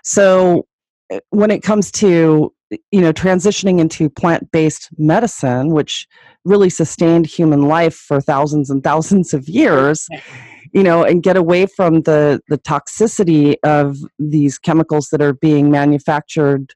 [0.04, 0.66] So
[1.12, 2.54] eh, when it comes to
[2.92, 6.08] you know transitioning into plant-based medicine which
[6.46, 10.08] really sustained human life for thousands and thousands of years
[10.74, 15.70] you know and get away from the the toxicity of these chemicals that are being
[15.70, 16.74] manufactured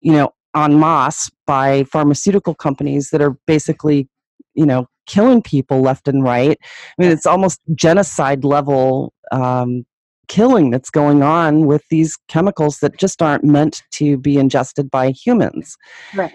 [0.00, 4.08] you know en masse by pharmaceutical companies that are basically
[4.54, 6.58] you know killing people left and right.
[6.98, 9.84] I mean it's almost genocide level um,
[10.28, 15.10] killing that's going on with these chemicals that just aren't meant to be ingested by
[15.10, 15.76] humans.
[16.14, 16.34] Right.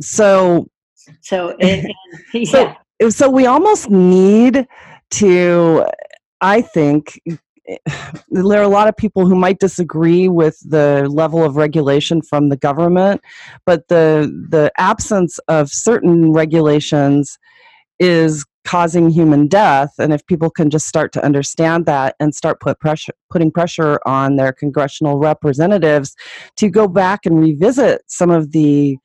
[0.00, 0.66] So
[1.22, 1.94] so it,
[2.34, 2.74] yeah.
[3.00, 4.66] so so we almost need
[5.10, 5.86] to
[6.40, 7.20] i think
[8.30, 12.48] there are a lot of people who might disagree with the level of regulation from
[12.48, 13.20] the government,
[13.66, 17.38] but the the absence of certain regulations
[17.98, 22.60] is causing human death and if people can just start to understand that and start
[22.60, 26.14] put pressure putting pressure on their congressional representatives
[26.54, 28.98] to go back and revisit some of the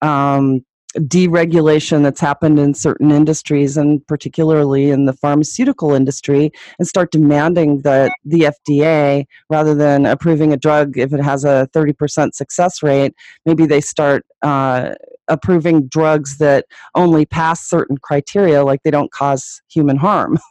[0.00, 0.64] um,
[0.98, 7.82] deregulation that's happened in certain industries and particularly in the pharmaceutical industry and start demanding
[7.82, 13.14] that the FDA rather than approving a drug if it has a 30% success rate
[13.46, 14.94] maybe they start uh,
[15.28, 20.38] approving drugs that only pass certain criteria like they don't cause human harm.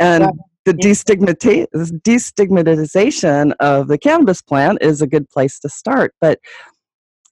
[0.00, 0.30] And
[0.64, 6.40] the destigmatization of the cannabis plant is a good place to start but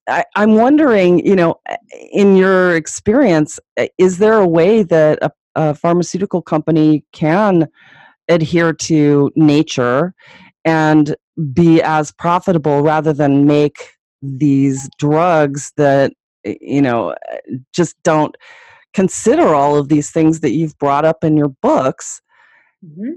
[0.08, 1.56] I, am wondering, you know,
[2.12, 3.58] in your experience,
[3.98, 7.68] is there a way that a, a pharmaceutical company can
[8.28, 10.14] adhere to nature
[10.64, 11.16] and
[11.52, 13.90] be as profitable rather than make
[14.22, 16.12] these drugs that
[16.44, 17.14] you know
[17.74, 18.36] just don't
[18.94, 22.20] consider all of these things that you've brought up in your books?
[22.84, 23.12] Mm-hmm.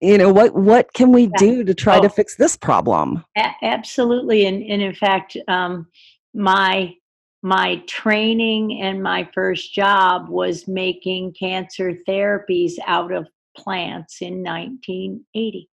[0.00, 3.24] you know what what can we do to try oh, to fix this problem?
[3.36, 5.86] A- absolutely and, and in fact um,
[6.34, 6.94] my
[7.42, 15.68] my training and my first job was making cancer therapies out of plants in 1980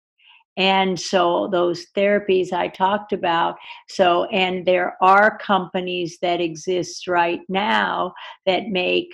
[0.58, 3.56] and so those therapies I talked about,
[3.88, 8.14] so, and there are companies that exist right now
[8.46, 9.12] that make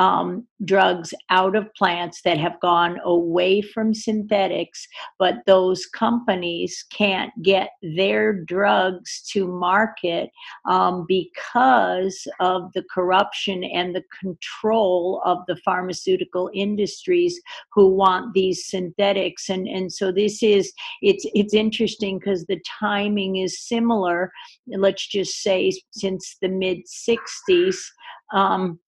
[0.00, 4.88] um, drugs out of plants that have gone away from synthetics,
[5.18, 10.30] but those companies can't get their drugs to market
[10.64, 17.38] um, because of the corruption and the control of the pharmaceutical industries
[17.74, 19.50] who want these synthetics.
[19.50, 20.72] And, and so this is,
[21.02, 24.32] it's, it's interesting because the timing is similar,
[24.66, 27.76] let's just say since the mid 60s.
[28.32, 28.78] Um,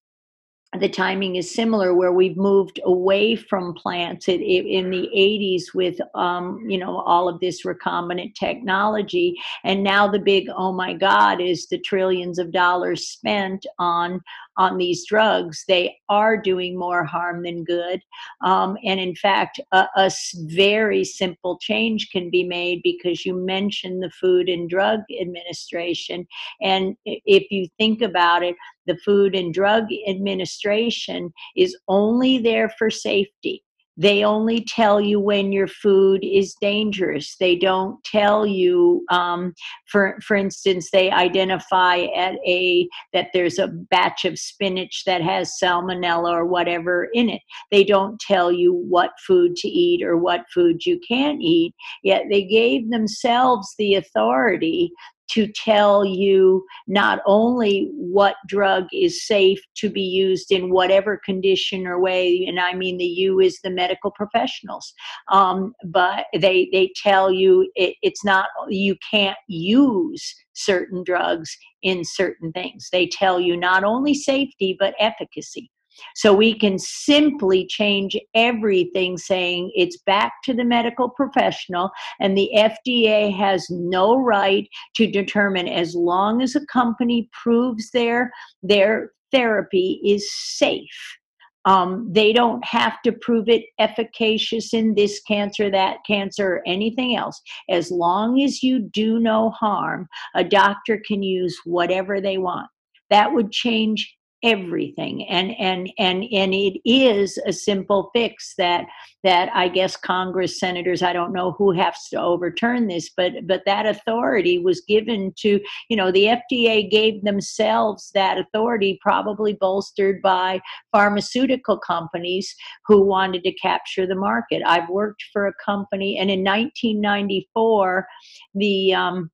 [0.81, 5.75] the timing is similar where we've moved away from plants it, it, in the 80s
[5.75, 10.95] with um, you know all of this recombinant technology and now the big oh my
[10.95, 14.21] god is the trillions of dollars spent on
[14.57, 18.03] on these drugs, they are doing more harm than good.
[18.45, 24.03] Um, and in fact, a, a, very simple change can be made because you mentioned
[24.03, 26.27] the Food and Drug Administration.
[26.61, 28.55] And if you think about it,
[28.87, 33.63] the Food and Drug Administration is only there for safety.
[33.97, 37.37] They only tell you when your food is dangerous.
[37.39, 39.53] They don't tell you, um,
[39.87, 45.59] for for instance, they identify at a that there's a batch of spinach that has
[45.63, 47.43] salmonella or whatever in it.
[47.71, 51.75] They don't tell you what food to eat or what food you can't eat.
[52.03, 54.91] Yet they gave themselves the authority
[55.31, 61.87] to tell you not only what drug is safe to be used in whatever condition
[61.87, 64.93] or way, and I mean the you is the medical professionals,
[65.31, 72.05] um, but they they tell you it, it's not you can't use certain drugs in
[72.05, 72.89] certain things.
[72.93, 75.71] They tell you not only safety but efficacy.
[76.15, 81.91] So we can simply change everything saying it's back to the medical professional,
[82.21, 88.33] and the FDA has no right to determine as long as a company proves their,
[88.63, 91.19] their therapy is safe.
[91.65, 97.17] Um, they don't have to prove it efficacious in this cancer, that cancer, or anything
[97.17, 97.41] else.
[97.71, 102.69] As long as you do no harm, a doctor can use whatever they want.
[103.11, 105.29] That would change everything.
[105.29, 108.87] And and and and it is a simple fix that
[109.25, 113.63] that i guess congress senators i don't know who has to overturn this but but
[113.67, 120.21] that authority was given to you know the fda gave themselves that authority probably bolstered
[120.23, 122.55] by pharmaceutical companies
[122.87, 124.63] who wanted to capture the market.
[124.67, 128.07] I've worked for a company and in 1994
[128.55, 129.31] the um,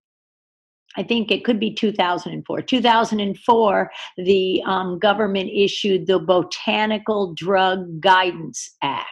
[0.99, 2.61] I think it could be 2004.
[2.61, 9.07] 2004, the um, government issued the Botanical Drug Guidance Act.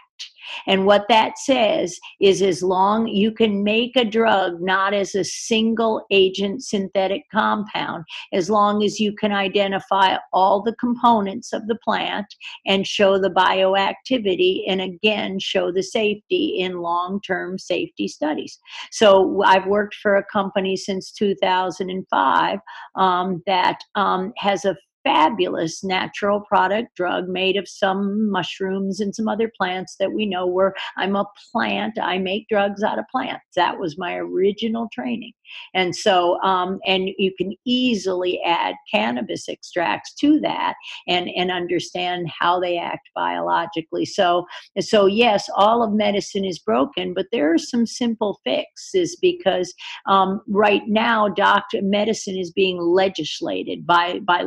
[0.66, 5.24] And what that says is as long you can make a drug not as a
[5.24, 11.78] single agent synthetic compound, as long as you can identify all the components of the
[11.84, 12.26] plant
[12.66, 18.58] and show the bioactivity and again show the safety in long term safety studies.
[18.90, 22.58] So I've worked for a company since 2005
[22.96, 24.76] um, that um, has a
[25.06, 30.48] fabulous natural product drug made of some mushrooms and some other plants that we know
[30.48, 33.44] were I'm a plant, I make drugs out of plants.
[33.54, 35.32] That was my original training.
[35.74, 40.74] And so, um, and you can easily add cannabis extracts to that
[41.06, 44.06] and, and understand how they act biologically.
[44.06, 44.46] So,
[44.80, 49.72] so yes, all of medicine is broken, but there are some simple fixes because
[50.06, 54.42] um, right now, doctor medicine is being legislated by by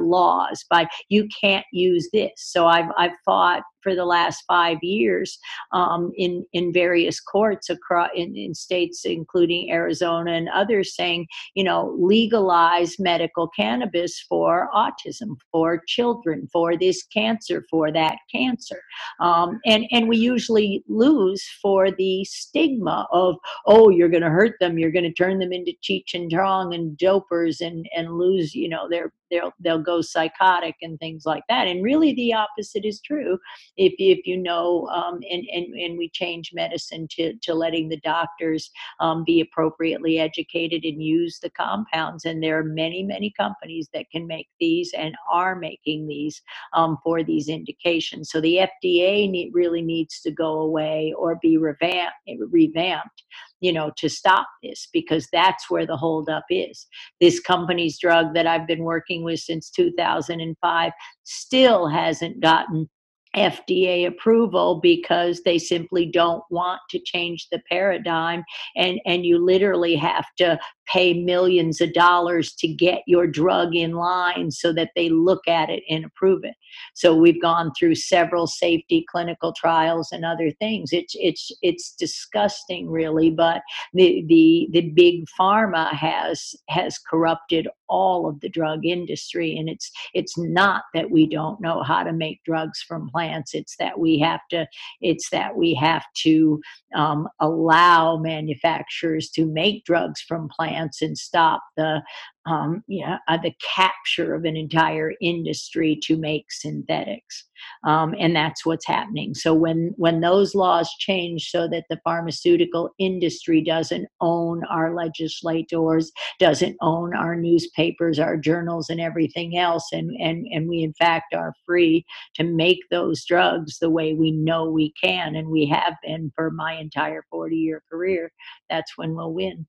[0.70, 2.32] By you can't use this.
[2.38, 5.38] So I've I've fought for the last five years
[5.72, 11.64] um, in in various courts across in, in states including Arizona and others saying you
[11.64, 18.82] know legalize medical cannabis for autism for children for this cancer for that cancer.
[19.20, 24.56] Um, and and we usually lose for the stigma of oh you're going to hurt
[24.60, 28.54] them you're going to turn them into cheech and chong and dopers and and lose
[28.54, 31.68] you know their they'll they'll go psychotic and things like that.
[31.68, 33.38] And really the opposite is true
[33.80, 38.00] if, if you know, um, and, and, and we change medicine to, to letting the
[38.02, 38.70] doctors
[39.00, 42.26] um, be appropriately educated and use the compounds.
[42.26, 46.42] And there are many, many companies that can make these and are making these
[46.74, 48.30] um, for these indications.
[48.30, 52.16] So the FDA need, really needs to go away or be revamped,
[52.52, 53.24] revamped
[53.62, 56.88] you know, to stop this because that's where the holdup is.
[57.20, 60.92] This company's drug that I've been working with since 2005
[61.24, 62.90] still hasn't gotten
[63.36, 68.44] FDA approval because they simply don't want to change the paradigm
[68.76, 73.92] and and you literally have to pay millions of dollars to get your drug in
[73.92, 76.56] line so that they look at it and approve it.
[76.96, 80.90] So we've gone through several safety clinical trials and other things.
[80.92, 83.62] It's it's it's disgusting really, but
[83.94, 89.92] the the the big pharma has has corrupted all of the drug industry and it's
[90.14, 94.20] it's not that we don't know how to make drugs from plants it's that we
[94.20, 94.68] have to
[95.02, 96.60] it's that we have to
[96.96, 102.02] um, allow manufacturers to make drugs from plants and stop the
[102.46, 107.46] um, you know, uh, the capture of an entire industry to make synthetics,
[107.84, 109.34] um, and that's what's happening.
[109.34, 116.12] So when when those laws change, so that the pharmaceutical industry doesn't own our legislators,
[116.40, 121.34] doesn't own our newspapers, our journals, and everything else, and and and we in fact
[121.34, 125.96] are free to make those drugs the way we know we can, and we have
[126.04, 128.32] been for my entire forty year career.
[128.70, 129.68] That's when we'll win.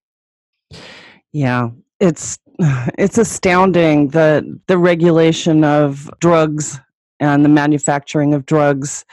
[1.33, 2.39] Yeah, it's
[2.99, 6.79] it's astounding that the regulation of drugs
[7.21, 9.05] and the manufacturing of drugs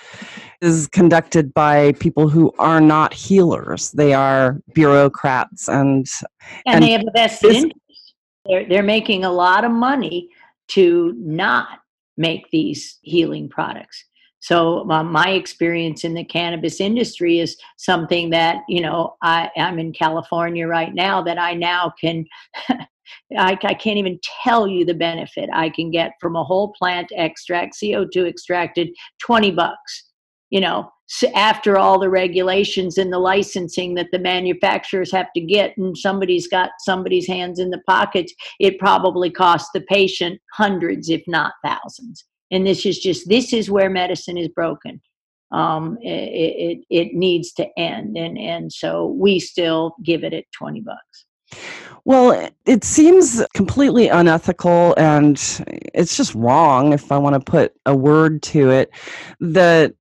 [0.61, 3.91] is conducted by people who are not healers.
[3.91, 6.07] They are bureaucrats and
[6.65, 8.13] and, and they have a vested interest.
[8.45, 10.29] They're they're making a lot of money
[10.69, 11.79] to not
[12.17, 14.03] make these healing products.
[14.39, 19.79] So um, my experience in the cannabis industry is something that you know I, I'm
[19.79, 22.25] in California right now that I now can.
[23.37, 27.11] I, I, can't even tell you the benefit I can get from a whole plant
[27.15, 28.89] extract, CO2 extracted,
[29.21, 30.03] 20 bucks.
[30.49, 30.89] You know,
[31.35, 36.47] after all the regulations and the licensing that the manufacturers have to get, and somebody's
[36.47, 42.25] got somebody's hands in the pockets, it probably costs the patient hundreds, if not thousands.
[42.51, 45.01] And this is just this is where medicine is broken.
[45.51, 48.17] Um, it, it, it needs to end.
[48.17, 51.26] And and so we still give it at 20 bucks
[52.05, 55.35] well, it seems completely unethical and
[55.93, 58.91] it's just wrong, if I want to put a word to it,
[59.41, 59.93] that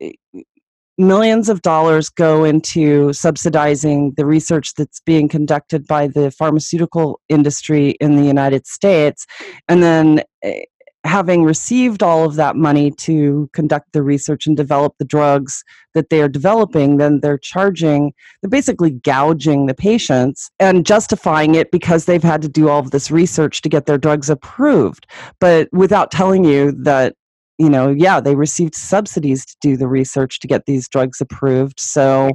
[0.99, 7.91] millions of dollars go into subsidizing the research that's being conducted by the pharmaceutical industry
[8.01, 9.27] in the United States.
[9.69, 10.63] And then eh,
[11.07, 16.11] having received all of that money to conduct the research and develop the drugs that
[16.11, 22.05] they are developing, then they're charging, they're basically gouging the patients and justifying it because
[22.05, 25.07] they've had to do all of this research to get their drugs approved,
[25.41, 27.15] but without telling you that.
[27.59, 31.81] You know, yeah, they received subsidies to do the research to get these drugs approved.
[31.81, 32.33] So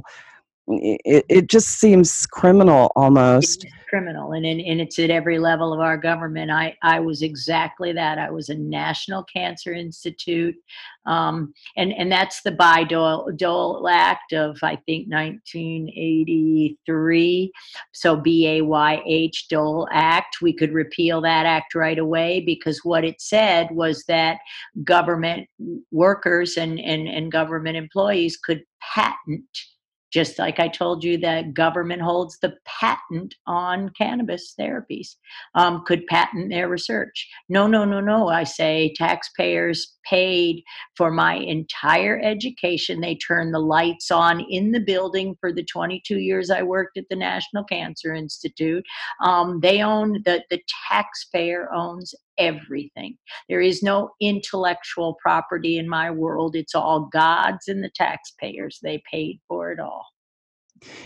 [0.68, 5.80] it, it just seems criminal almost criminal and, and, and it's at every level of
[5.80, 10.54] our government i i was exactly that i was a national cancer institute
[11.06, 17.52] um, and and that's the Bayh Dole, Dole Act of I think 1983.
[17.92, 20.36] So B A Y H Dole Act.
[20.40, 24.38] We could repeal that act right away because what it said was that
[24.84, 25.48] government
[25.90, 28.62] workers and and, and government employees could
[28.94, 29.44] patent
[30.12, 35.16] just like I told you that government holds the patent on cannabis therapies,
[35.54, 37.28] um, could patent their research.
[37.48, 38.28] No, no, no, no.
[38.28, 40.62] I say taxpayers paid
[40.96, 43.00] for my entire education.
[43.00, 47.04] They turned the lights on in the building for the 22 years I worked at
[47.10, 48.84] the National Cancer Institute.
[49.22, 53.16] Um, they own the the taxpayer owns everything.
[53.48, 56.56] There is no intellectual property in my world.
[56.56, 58.78] It's all God's and the taxpayers.
[58.82, 60.06] They paid for it all.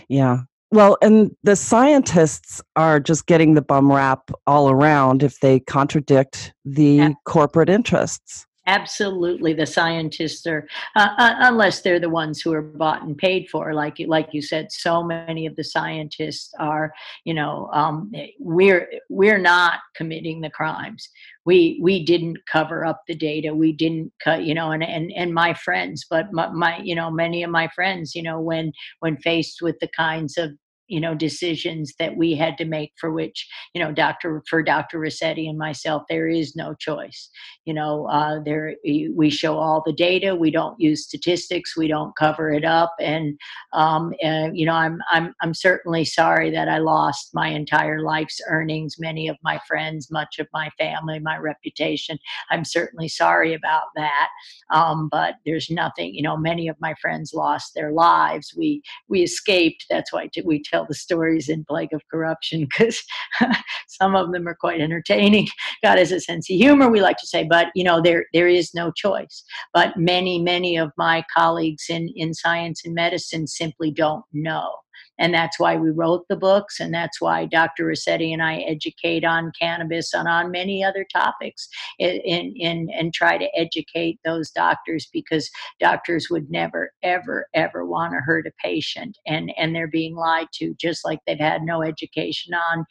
[0.09, 0.39] Yeah.
[0.71, 6.53] Well, and the scientists are just getting the bum rap all around if they contradict
[6.65, 7.13] the yeah.
[7.25, 8.46] corporate interests.
[8.67, 13.47] Absolutely, the scientists are, uh, uh, unless they're the ones who are bought and paid
[13.49, 13.73] for.
[13.73, 16.91] Like like you said, so many of the scientists are,
[17.23, 21.07] you know, um, we're we're not committing the crimes.
[21.45, 23.55] We we didn't cover up the data.
[23.55, 27.09] We didn't cut, you know, and and and my friends, but my, my you know
[27.09, 30.51] many of my friends, you know, when when faced with the kinds of
[30.87, 34.97] you know decisions that we had to make for which you know dr for dr
[34.97, 37.29] ruscetti and myself there is no choice.
[37.65, 42.15] You know uh, there we show all the data we don't use statistics we don't
[42.15, 43.37] cover it up and
[43.73, 48.39] um, and, you know i'm i'm i'm certainly sorry that i lost my entire life's
[48.47, 52.17] earnings many of my friends much of my family my reputation.
[52.49, 54.29] I'm certainly sorry about that
[54.71, 58.53] um, but there's nothing you know many of my friends lost their lives.
[58.55, 63.01] We we escaped that's why we tell tell the stories in Plague of Corruption because
[63.87, 65.47] some of them are quite entertaining.
[65.83, 68.47] God has a sense of humor, we like to say, but you know, there there
[68.47, 69.43] is no choice.
[69.73, 74.71] But many, many of my colleagues in, in science and medicine simply don't know
[75.19, 79.23] and that's why we wrote the books and that's why dr ruscetti and i educate
[79.23, 81.67] on cannabis and on many other topics
[81.99, 88.13] and, and, and try to educate those doctors because doctors would never ever ever want
[88.13, 89.17] to hurt a patient.
[89.25, 92.85] And and they're being lied to just like they've had no education on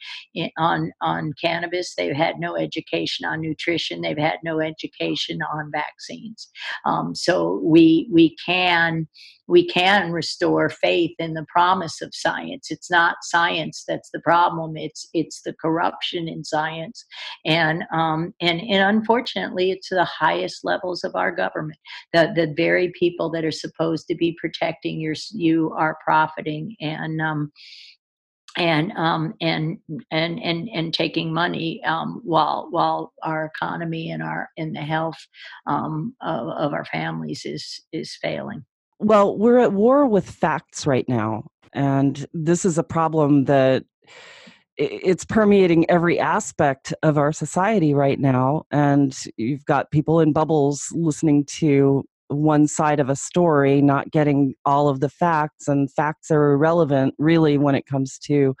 [0.57, 1.95] on on cannabis.
[1.95, 4.01] They've had no education on nutrition.
[4.01, 6.49] They've had no education on vaccines.
[6.85, 9.07] Um, so we we can
[9.47, 14.75] we can restore faith in the promise of science it's not science that's the problem
[14.77, 17.05] it's it's the corruption in science
[17.45, 21.79] and um, and and unfortunately it's the highest levels of our government
[22.13, 27.21] the the very people that are supposed to be protecting your you are profiting and
[27.21, 27.51] um,
[28.57, 29.77] and um, and
[30.11, 35.17] and and and taking money um, while while our economy and our in the health
[35.67, 38.65] um, of, of our families is is failing.
[38.99, 41.45] Well, we're at war with facts right now.
[41.73, 43.83] And this is a problem that
[44.77, 48.63] it's permeating every aspect of our society right now.
[48.71, 54.53] And you've got people in bubbles listening to one side of a story, not getting
[54.65, 58.55] all of the facts, and facts are irrelevant really when it comes to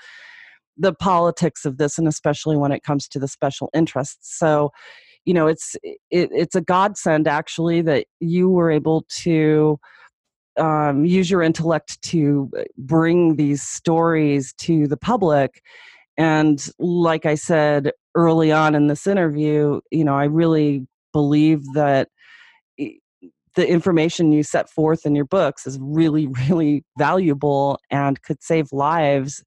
[0.77, 4.37] the politics of this, and especially when it comes to the special interests.
[4.37, 4.71] So,
[5.25, 9.79] you know, it's it, it's a godsend actually that you were able to
[10.57, 15.61] um, use your intellect to bring these stories to the public.
[16.17, 22.09] And like I said early on in this interview, you know, I really believe that
[23.57, 28.71] the information you set forth in your books is really, really valuable and could save
[28.71, 29.43] lives.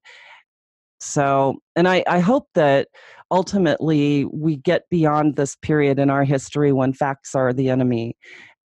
[0.99, 2.89] So, and I, I hope that
[3.31, 8.15] ultimately we get beyond this period in our history when facts are the enemy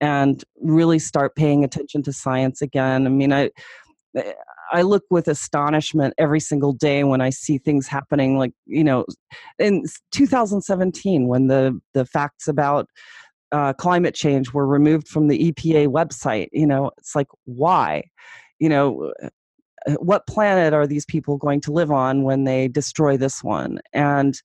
[0.02, 3.06] and really start paying attention to science again.
[3.06, 3.52] I mean, I
[4.72, 9.06] I look with astonishment every single day when I see things happening like, you know,
[9.60, 12.88] in 2017 when the the facts about
[13.52, 18.04] uh, climate change were removed from the EPA website, you know, it's like why?
[18.60, 19.30] You know, uh,
[20.00, 23.80] what planet are these people going to live on when they destroy this one?
[23.93, 24.41] And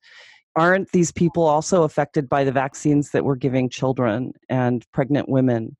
[0.55, 5.77] aren't these people also affected by the vaccines that we're giving children and pregnant women?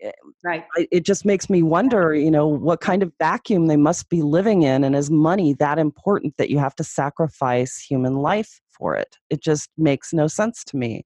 [0.00, 0.12] Eh,
[0.44, 0.64] right.
[0.76, 4.62] It just makes me wonder, you know, what kind of vacuum they must be living
[4.62, 9.16] in, and is money that important that you have to sacrifice human life for it?
[9.28, 11.04] It just makes no sense to me.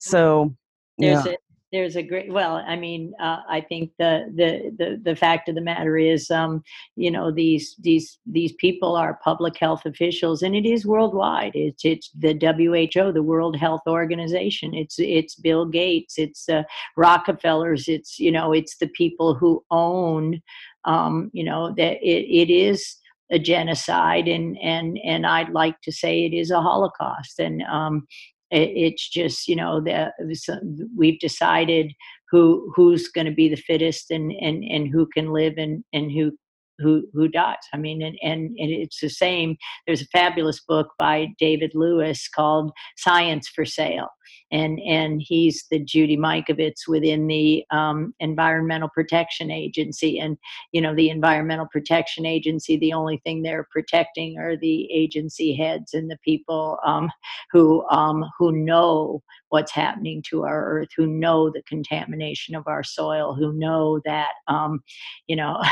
[0.00, 0.54] So,
[0.98, 1.32] there's yeah.
[1.32, 1.36] a
[1.74, 5.54] there's a great well i mean uh, i think the, the the the fact of
[5.54, 6.62] the matter is um,
[6.96, 11.52] you know these these these people are public health officials and it is worldwide.
[11.54, 14.74] It's it's the who the world health organization.
[14.74, 16.18] It's it's bill gates.
[16.18, 16.62] It's uh,
[16.96, 17.88] rockefellers.
[17.88, 20.40] It's you know it's the people who own
[20.84, 22.96] um, you know that it, it is
[23.30, 27.40] a genocide and and and I'd like to say it is a holocaust.
[27.40, 28.06] And um,
[28.50, 30.56] it's just you know that uh,
[30.96, 31.92] we've decided
[32.30, 36.12] who who's going to be the fittest and and and who can live and and
[36.12, 36.32] who
[36.78, 37.56] who who dies.
[37.72, 39.56] I mean, and, and, and it's the same.
[39.86, 44.08] There's a fabulous book by David Lewis called Science for Sale,
[44.50, 50.18] and and he's the Judy Mikovits within the um, Environmental Protection Agency.
[50.18, 50.36] And
[50.72, 55.94] you know, the Environmental Protection Agency, the only thing they're protecting are the agency heads
[55.94, 57.10] and the people um,
[57.52, 62.82] who um, who know what's happening to our earth, who know the contamination of our
[62.82, 64.82] soil, who know that um,
[65.26, 65.62] you know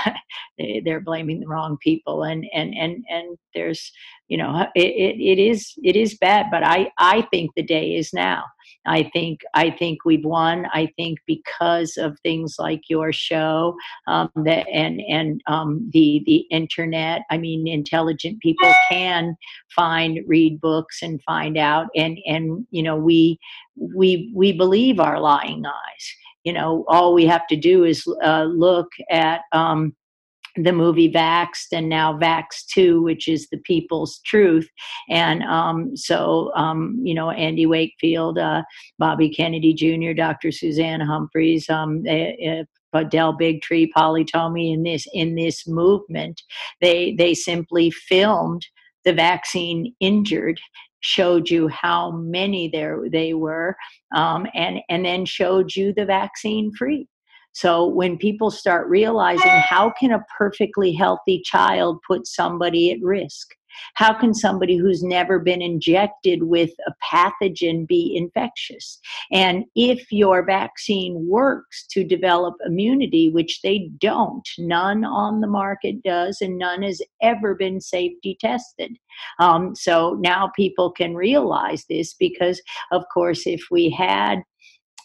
[0.85, 3.93] they're blaming the wrong people, and and and and there's
[4.29, 7.95] you know it, it, it is it is bad, but I I think the day
[7.97, 8.45] is now.
[8.87, 10.67] I think I think we've won.
[10.73, 13.77] I think because of things like your show
[14.09, 17.23] um, that and and um, the the internet.
[17.31, 19.37] I mean, intelligent people can
[19.75, 21.89] find, read books, and find out.
[21.95, 23.39] And and you know, we
[23.77, 26.15] we we believe our lying eyes.
[26.45, 29.43] You know, all we have to do is uh, look at.
[29.53, 29.95] Um,
[30.57, 34.69] the movie Vaxxed and now Vaxxed 2, which is the people's truth.
[35.09, 38.63] And um, so, um, you know, Andy Wakefield, uh,
[38.99, 40.53] Bobby Kennedy Jr., Dr.
[40.53, 46.43] Suzanne Humphries, um, uh, uh, Bigtree, Polly Tommey in this in this movement,
[46.83, 48.67] they they simply filmed
[49.05, 50.61] the vaccine injured
[51.03, 53.77] showed you how many there they were
[54.15, 57.09] um, and and then showed you the vaccine free
[57.53, 63.55] so when people start realizing how can a perfectly healthy child put somebody at risk?
[63.95, 68.99] How can somebody who's never been injected with a pathogen be infectious?
[69.31, 76.03] And if your vaccine works to develop immunity, which they don't, none on the market
[76.03, 78.97] does, and none has ever been safety tested.
[79.39, 82.61] Um, so now people can realize this because,
[82.93, 84.43] of course, if we had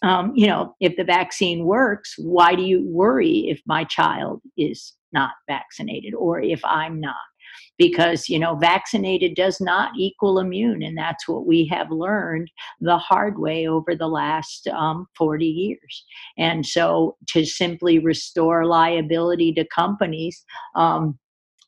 [0.04, 4.94] um, you know, if the vaccine works, why do you worry if my child is
[5.12, 7.16] not vaccinated or if I'm not?
[7.78, 10.82] Because, you know, vaccinated does not equal immune.
[10.84, 12.50] And that's what we have learned
[12.82, 16.06] the hard way over the last um, 40 years.
[16.38, 20.44] And so to simply restore liability to companies,
[20.76, 21.18] um,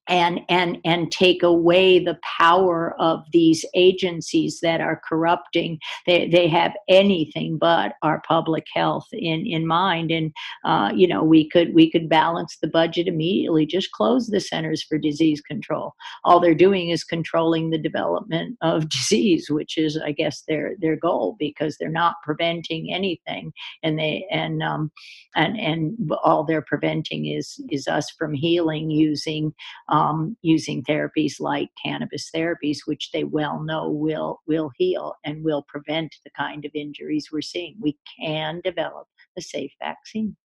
[0.10, 5.80] and and and take away the power of these agencies that are corrupting.
[6.05, 10.12] They they have anything but our public health in in mind.
[10.12, 10.34] And
[10.66, 14.84] uh, you know we could we could balance the budget immediately just close the centers
[14.84, 15.93] for disease control.
[16.24, 20.95] All they're doing is controlling the development of disease which is i guess their their
[20.95, 23.53] goal because they're not preventing anything.
[23.84, 24.91] And they and um
[25.36, 29.53] and and all they're preventing is is us from healing using
[29.89, 35.43] um, um, using therapies like cannabis therapies, which they well know will will heal and
[35.43, 37.76] will prevent the kind of injuries we're seeing.
[37.80, 40.36] We can develop a safe vaccine.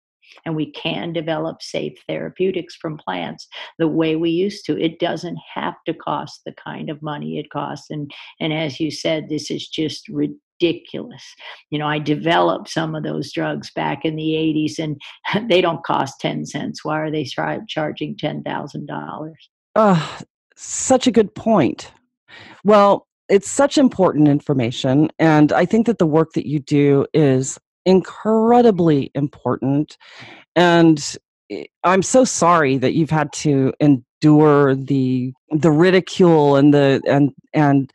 [0.46, 3.46] And we can develop safe therapeutics from plants
[3.78, 4.82] the way we used to.
[4.82, 7.90] It doesn't have to cost the kind of money it costs.
[7.90, 10.08] And and as you said, this is just
[10.60, 11.22] ridiculous.
[11.70, 15.00] You know, I developed some of those drugs back in the 80s and
[15.48, 16.84] they don't cost 10 cents.
[16.84, 19.32] Why are they charging $10,000?
[19.76, 20.18] Oh,
[20.56, 21.92] such a good point.
[22.64, 25.10] Well, it's such important information.
[25.18, 29.96] And I think that the work that you do is incredibly important.
[30.54, 31.16] And
[31.82, 37.92] I'm so sorry that you've had to endure the the ridicule and the and and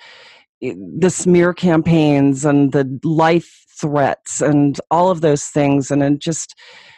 [0.62, 5.92] the smear campaigns and the life threats and all of those things.
[5.92, 6.56] And it just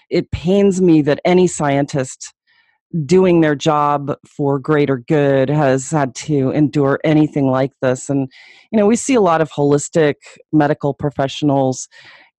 [0.10, 2.34] it pains me that any scientist
[3.06, 8.10] doing their job for greater good has had to endure anything like this.
[8.10, 8.30] And
[8.72, 10.16] you know we see a lot of holistic
[10.52, 11.88] medical professionals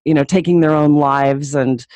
[0.05, 1.87] you know taking their own lives and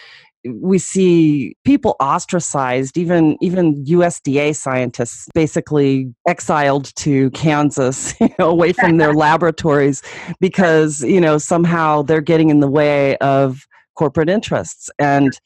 [0.55, 8.73] we see people ostracized even even USDA scientists basically exiled to Kansas you know, away
[8.73, 10.03] from their laboratories
[10.41, 13.67] because you know somehow they're getting in the way of
[13.97, 15.39] corporate interests and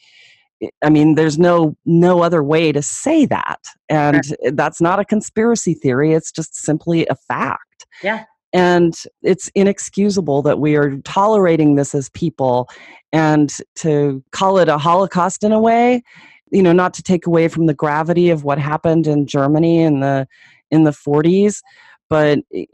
[0.83, 4.23] I mean, there's no no other way to say that, and
[4.53, 6.13] that's not a conspiracy theory.
[6.13, 7.87] It's just simply a fact.
[8.03, 8.25] Yeah.
[8.53, 12.69] And it's inexcusable that we are tolerating this as people,
[13.13, 16.03] and to call it a Holocaust in a way,
[16.51, 20.01] you know, not to take away from the gravity of what happened in Germany in
[20.01, 20.27] the
[20.71, 21.63] in the 40s,
[22.09, 22.65] but eh,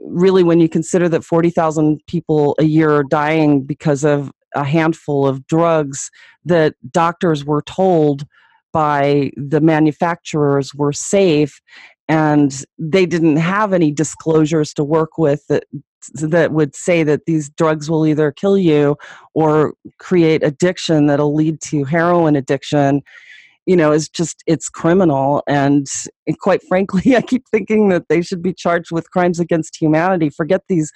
[0.00, 5.26] really when you consider that 40,000 people a year are dying because of a handful
[5.26, 6.10] of drugs
[6.44, 8.24] that doctors were told
[8.72, 11.60] by the manufacturers were safe
[12.08, 15.64] and they didn't have any disclosures to work with that
[16.14, 18.96] that would say that these drugs will either kill you
[19.34, 23.02] or create addiction that'll lead to heroin addiction
[23.66, 25.42] you know is just it's criminal.
[25.46, 25.86] And,
[26.40, 30.30] quite frankly i keep thinking that they should be charged with crimes against humanity.
[30.30, 30.92] Forget these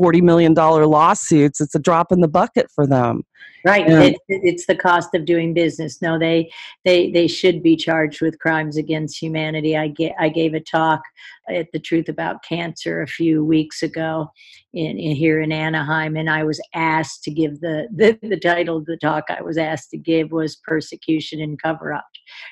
[0.00, 3.22] $40 million lawsuits, it's a drop in the bucket for them.
[3.64, 3.88] Right.
[3.88, 6.02] It, it's the cost of doing business.
[6.02, 6.50] No, they,
[6.84, 9.74] they, they should be charged with crimes against humanity.
[9.74, 11.00] I, get, I gave a talk
[11.48, 14.30] at the Truth About Cancer a few weeks ago
[14.74, 18.76] in, in, here in Anaheim, and I was asked to give the, the the title
[18.76, 22.06] of the talk I was asked to give was persecution and cover up,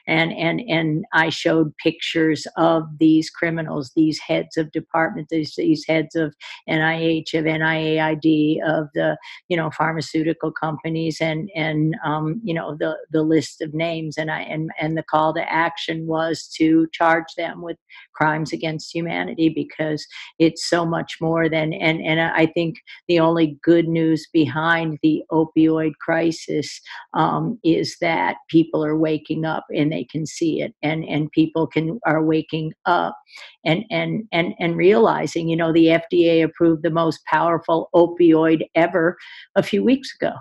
[0.06, 5.84] and and and I showed pictures of these criminals, these heads of department, these these
[5.86, 6.34] heads of
[6.68, 9.16] NIH, of NIAID, of the
[9.48, 14.30] you know pharmaceutical companies, and and um, you know the the list of names, and
[14.30, 17.76] I and and the call to action was to charge them with
[18.14, 20.06] crimes against humanity because
[20.38, 22.76] it's so much more than and and I think
[23.08, 26.80] the only good news behind the opioid crisis
[27.14, 31.30] um, is that people are waking up up and they can see it and and
[31.32, 33.16] people can are waking up
[33.64, 39.16] and and and and realizing you know the FDA approved the most powerful opioid ever
[39.56, 40.32] a few weeks ago.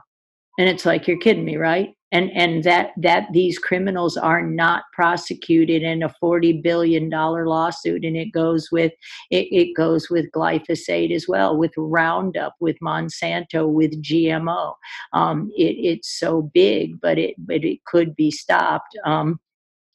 [0.59, 4.83] And it's like you're kidding me right and and that that these criminals are not
[4.93, 8.91] prosecuted in a 40 billion dollar lawsuit and it goes with
[9.29, 14.73] it, it goes with glyphosate as well with roundup with monsanto with gmo
[15.13, 18.97] um, it, it's so big but it but it could be stopped.
[19.05, 19.39] Um,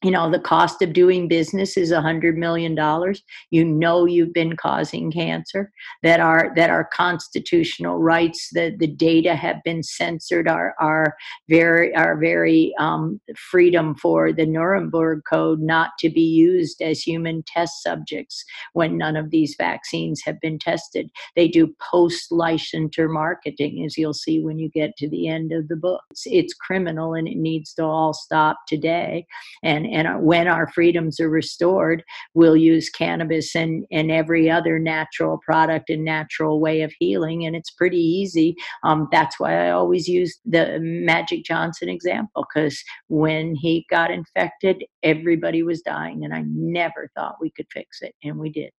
[0.04, 3.22] you know the cost of doing business is a hundred million dollars.
[3.50, 5.72] You know you've been causing cancer
[6.02, 11.16] that our that our constitutional rights that the data have been censored our our
[11.48, 17.42] very our very um, freedom for the nuremberg code not to be used as human
[17.46, 18.44] test subjects
[18.74, 21.08] when none of these vaccines have been tested.
[21.36, 25.68] They do post licensure marketing as you'll see when you get to the end of
[25.68, 26.02] the book.
[26.10, 29.26] It's, it's criminal and it needs to all stop today.
[29.62, 32.02] And and when our freedoms are restored,
[32.34, 37.44] we'll use cannabis and, and every other natural product and natural way of healing.
[37.46, 38.54] And it's pretty easy.
[38.84, 44.84] Um, that's why I always use the Magic Johnson example, because when he got infected,
[45.02, 46.24] everybody was dying.
[46.24, 48.14] And I never thought we could fix it.
[48.22, 48.70] And we did.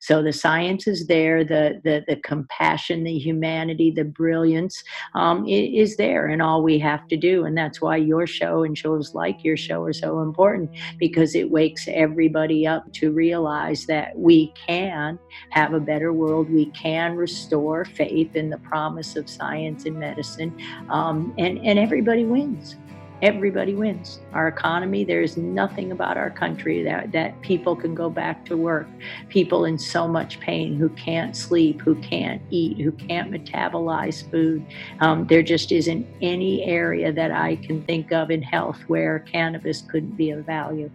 [0.00, 4.82] So the science is there, the the, the compassion, the humanity, the brilliance
[5.14, 8.76] um, is there, and all we have to do, and that's why your show and
[8.76, 14.18] shows like your show are so important because it wakes everybody up to realize that
[14.18, 15.18] we can
[15.50, 20.56] have a better world, we can restore faith in the promise of science and medicine,
[20.88, 22.76] um, and and everybody wins
[23.22, 24.20] everybody wins.
[24.32, 28.86] Our economy, there's nothing about our country that, that people can go back to work.
[29.28, 34.64] People in so much pain who can't sleep, who can't eat, who can't metabolize food.
[35.00, 39.82] Um, there just isn't any area that I can think of in health where cannabis
[39.82, 40.90] couldn't be of value.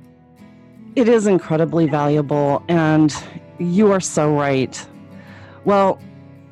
[0.96, 3.14] It is incredibly valuable, and
[3.60, 4.88] you are so right.
[5.66, 6.00] Well,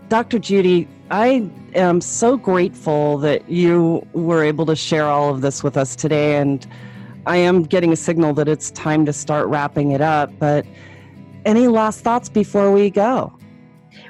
[0.09, 0.37] Dr.
[0.37, 5.77] Judy, I am so grateful that you were able to share all of this with
[5.77, 6.37] us today.
[6.37, 6.65] And
[7.27, 10.31] I am getting a signal that it's time to start wrapping it up.
[10.39, 10.65] But
[11.45, 13.31] any last thoughts before we go?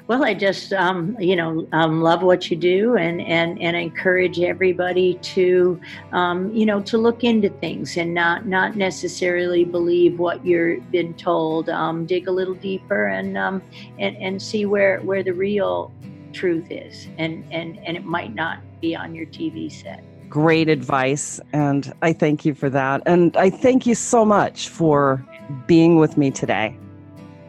[0.07, 4.39] Well, I just, um, you know, um, love what you do, and and and encourage
[4.39, 5.81] everybody to,
[6.13, 11.13] um, you know, to look into things and not not necessarily believe what you're been
[11.15, 11.67] told.
[11.67, 13.61] Um, dig a little deeper and um,
[13.99, 15.91] and and see where where the real
[16.33, 20.03] truth is and and and it might not be on your tv set.
[20.29, 23.01] Great advice and i thank you for that.
[23.05, 25.25] And i thank you so much for
[25.67, 26.77] being with me today.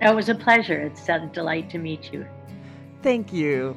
[0.01, 0.81] It was a pleasure.
[0.81, 2.27] It's a delight to meet you.
[3.03, 3.77] Thank you.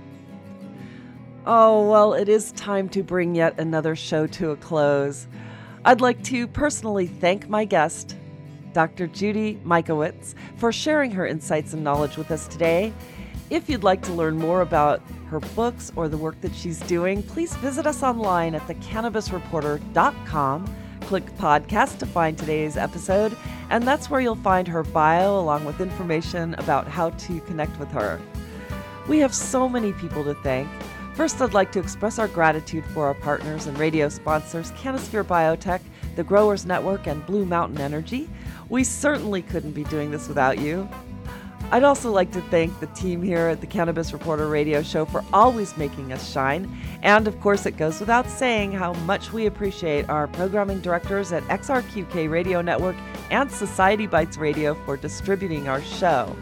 [1.46, 5.28] Oh well it is time to bring yet another show to a close.
[5.86, 8.18] I'd like to personally thank my guest
[8.74, 12.94] dr judy mikovits for sharing her insights and knowledge with us today
[13.50, 17.24] if you'd like to learn more about her books or the work that she's doing,
[17.24, 20.76] please visit us online at thecannabisreporter.com.
[21.02, 23.36] Click podcast to find today's episode,
[23.70, 27.90] and that's where you'll find her bio along with information about how to connect with
[27.92, 28.20] her.
[29.08, 30.68] We have so many people to thank.
[31.14, 35.80] First, I'd like to express our gratitude for our partners and radio sponsors, Canosphere Biotech,
[36.16, 38.30] the Growers Network, and Blue Mountain Energy.
[38.70, 40.88] We certainly couldn't be doing this without you.
[41.70, 45.22] I'd also like to thank the team here at the Cannabis Reporter radio show for
[45.34, 46.74] always making us shine.
[47.02, 51.44] And of course, it goes without saying how much we appreciate our programming directors at
[51.44, 52.96] XRQK Radio Network
[53.32, 56.34] and Society Bites Radio for distributing our show.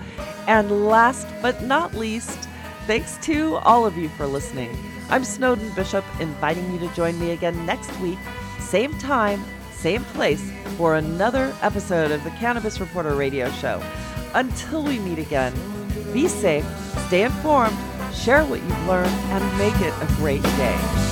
[0.46, 2.48] And last but not least,
[2.86, 4.78] thanks to all of you for listening.
[5.10, 8.20] I'm Snowden Bishop, inviting you to join me again next week,
[8.60, 13.82] same time, same place, for another episode of the Cannabis Reporter radio show.
[14.36, 15.54] Until we meet again,
[16.12, 16.66] be safe,
[17.08, 17.78] stay informed,
[18.14, 21.06] share what you've learned, and make it a great day.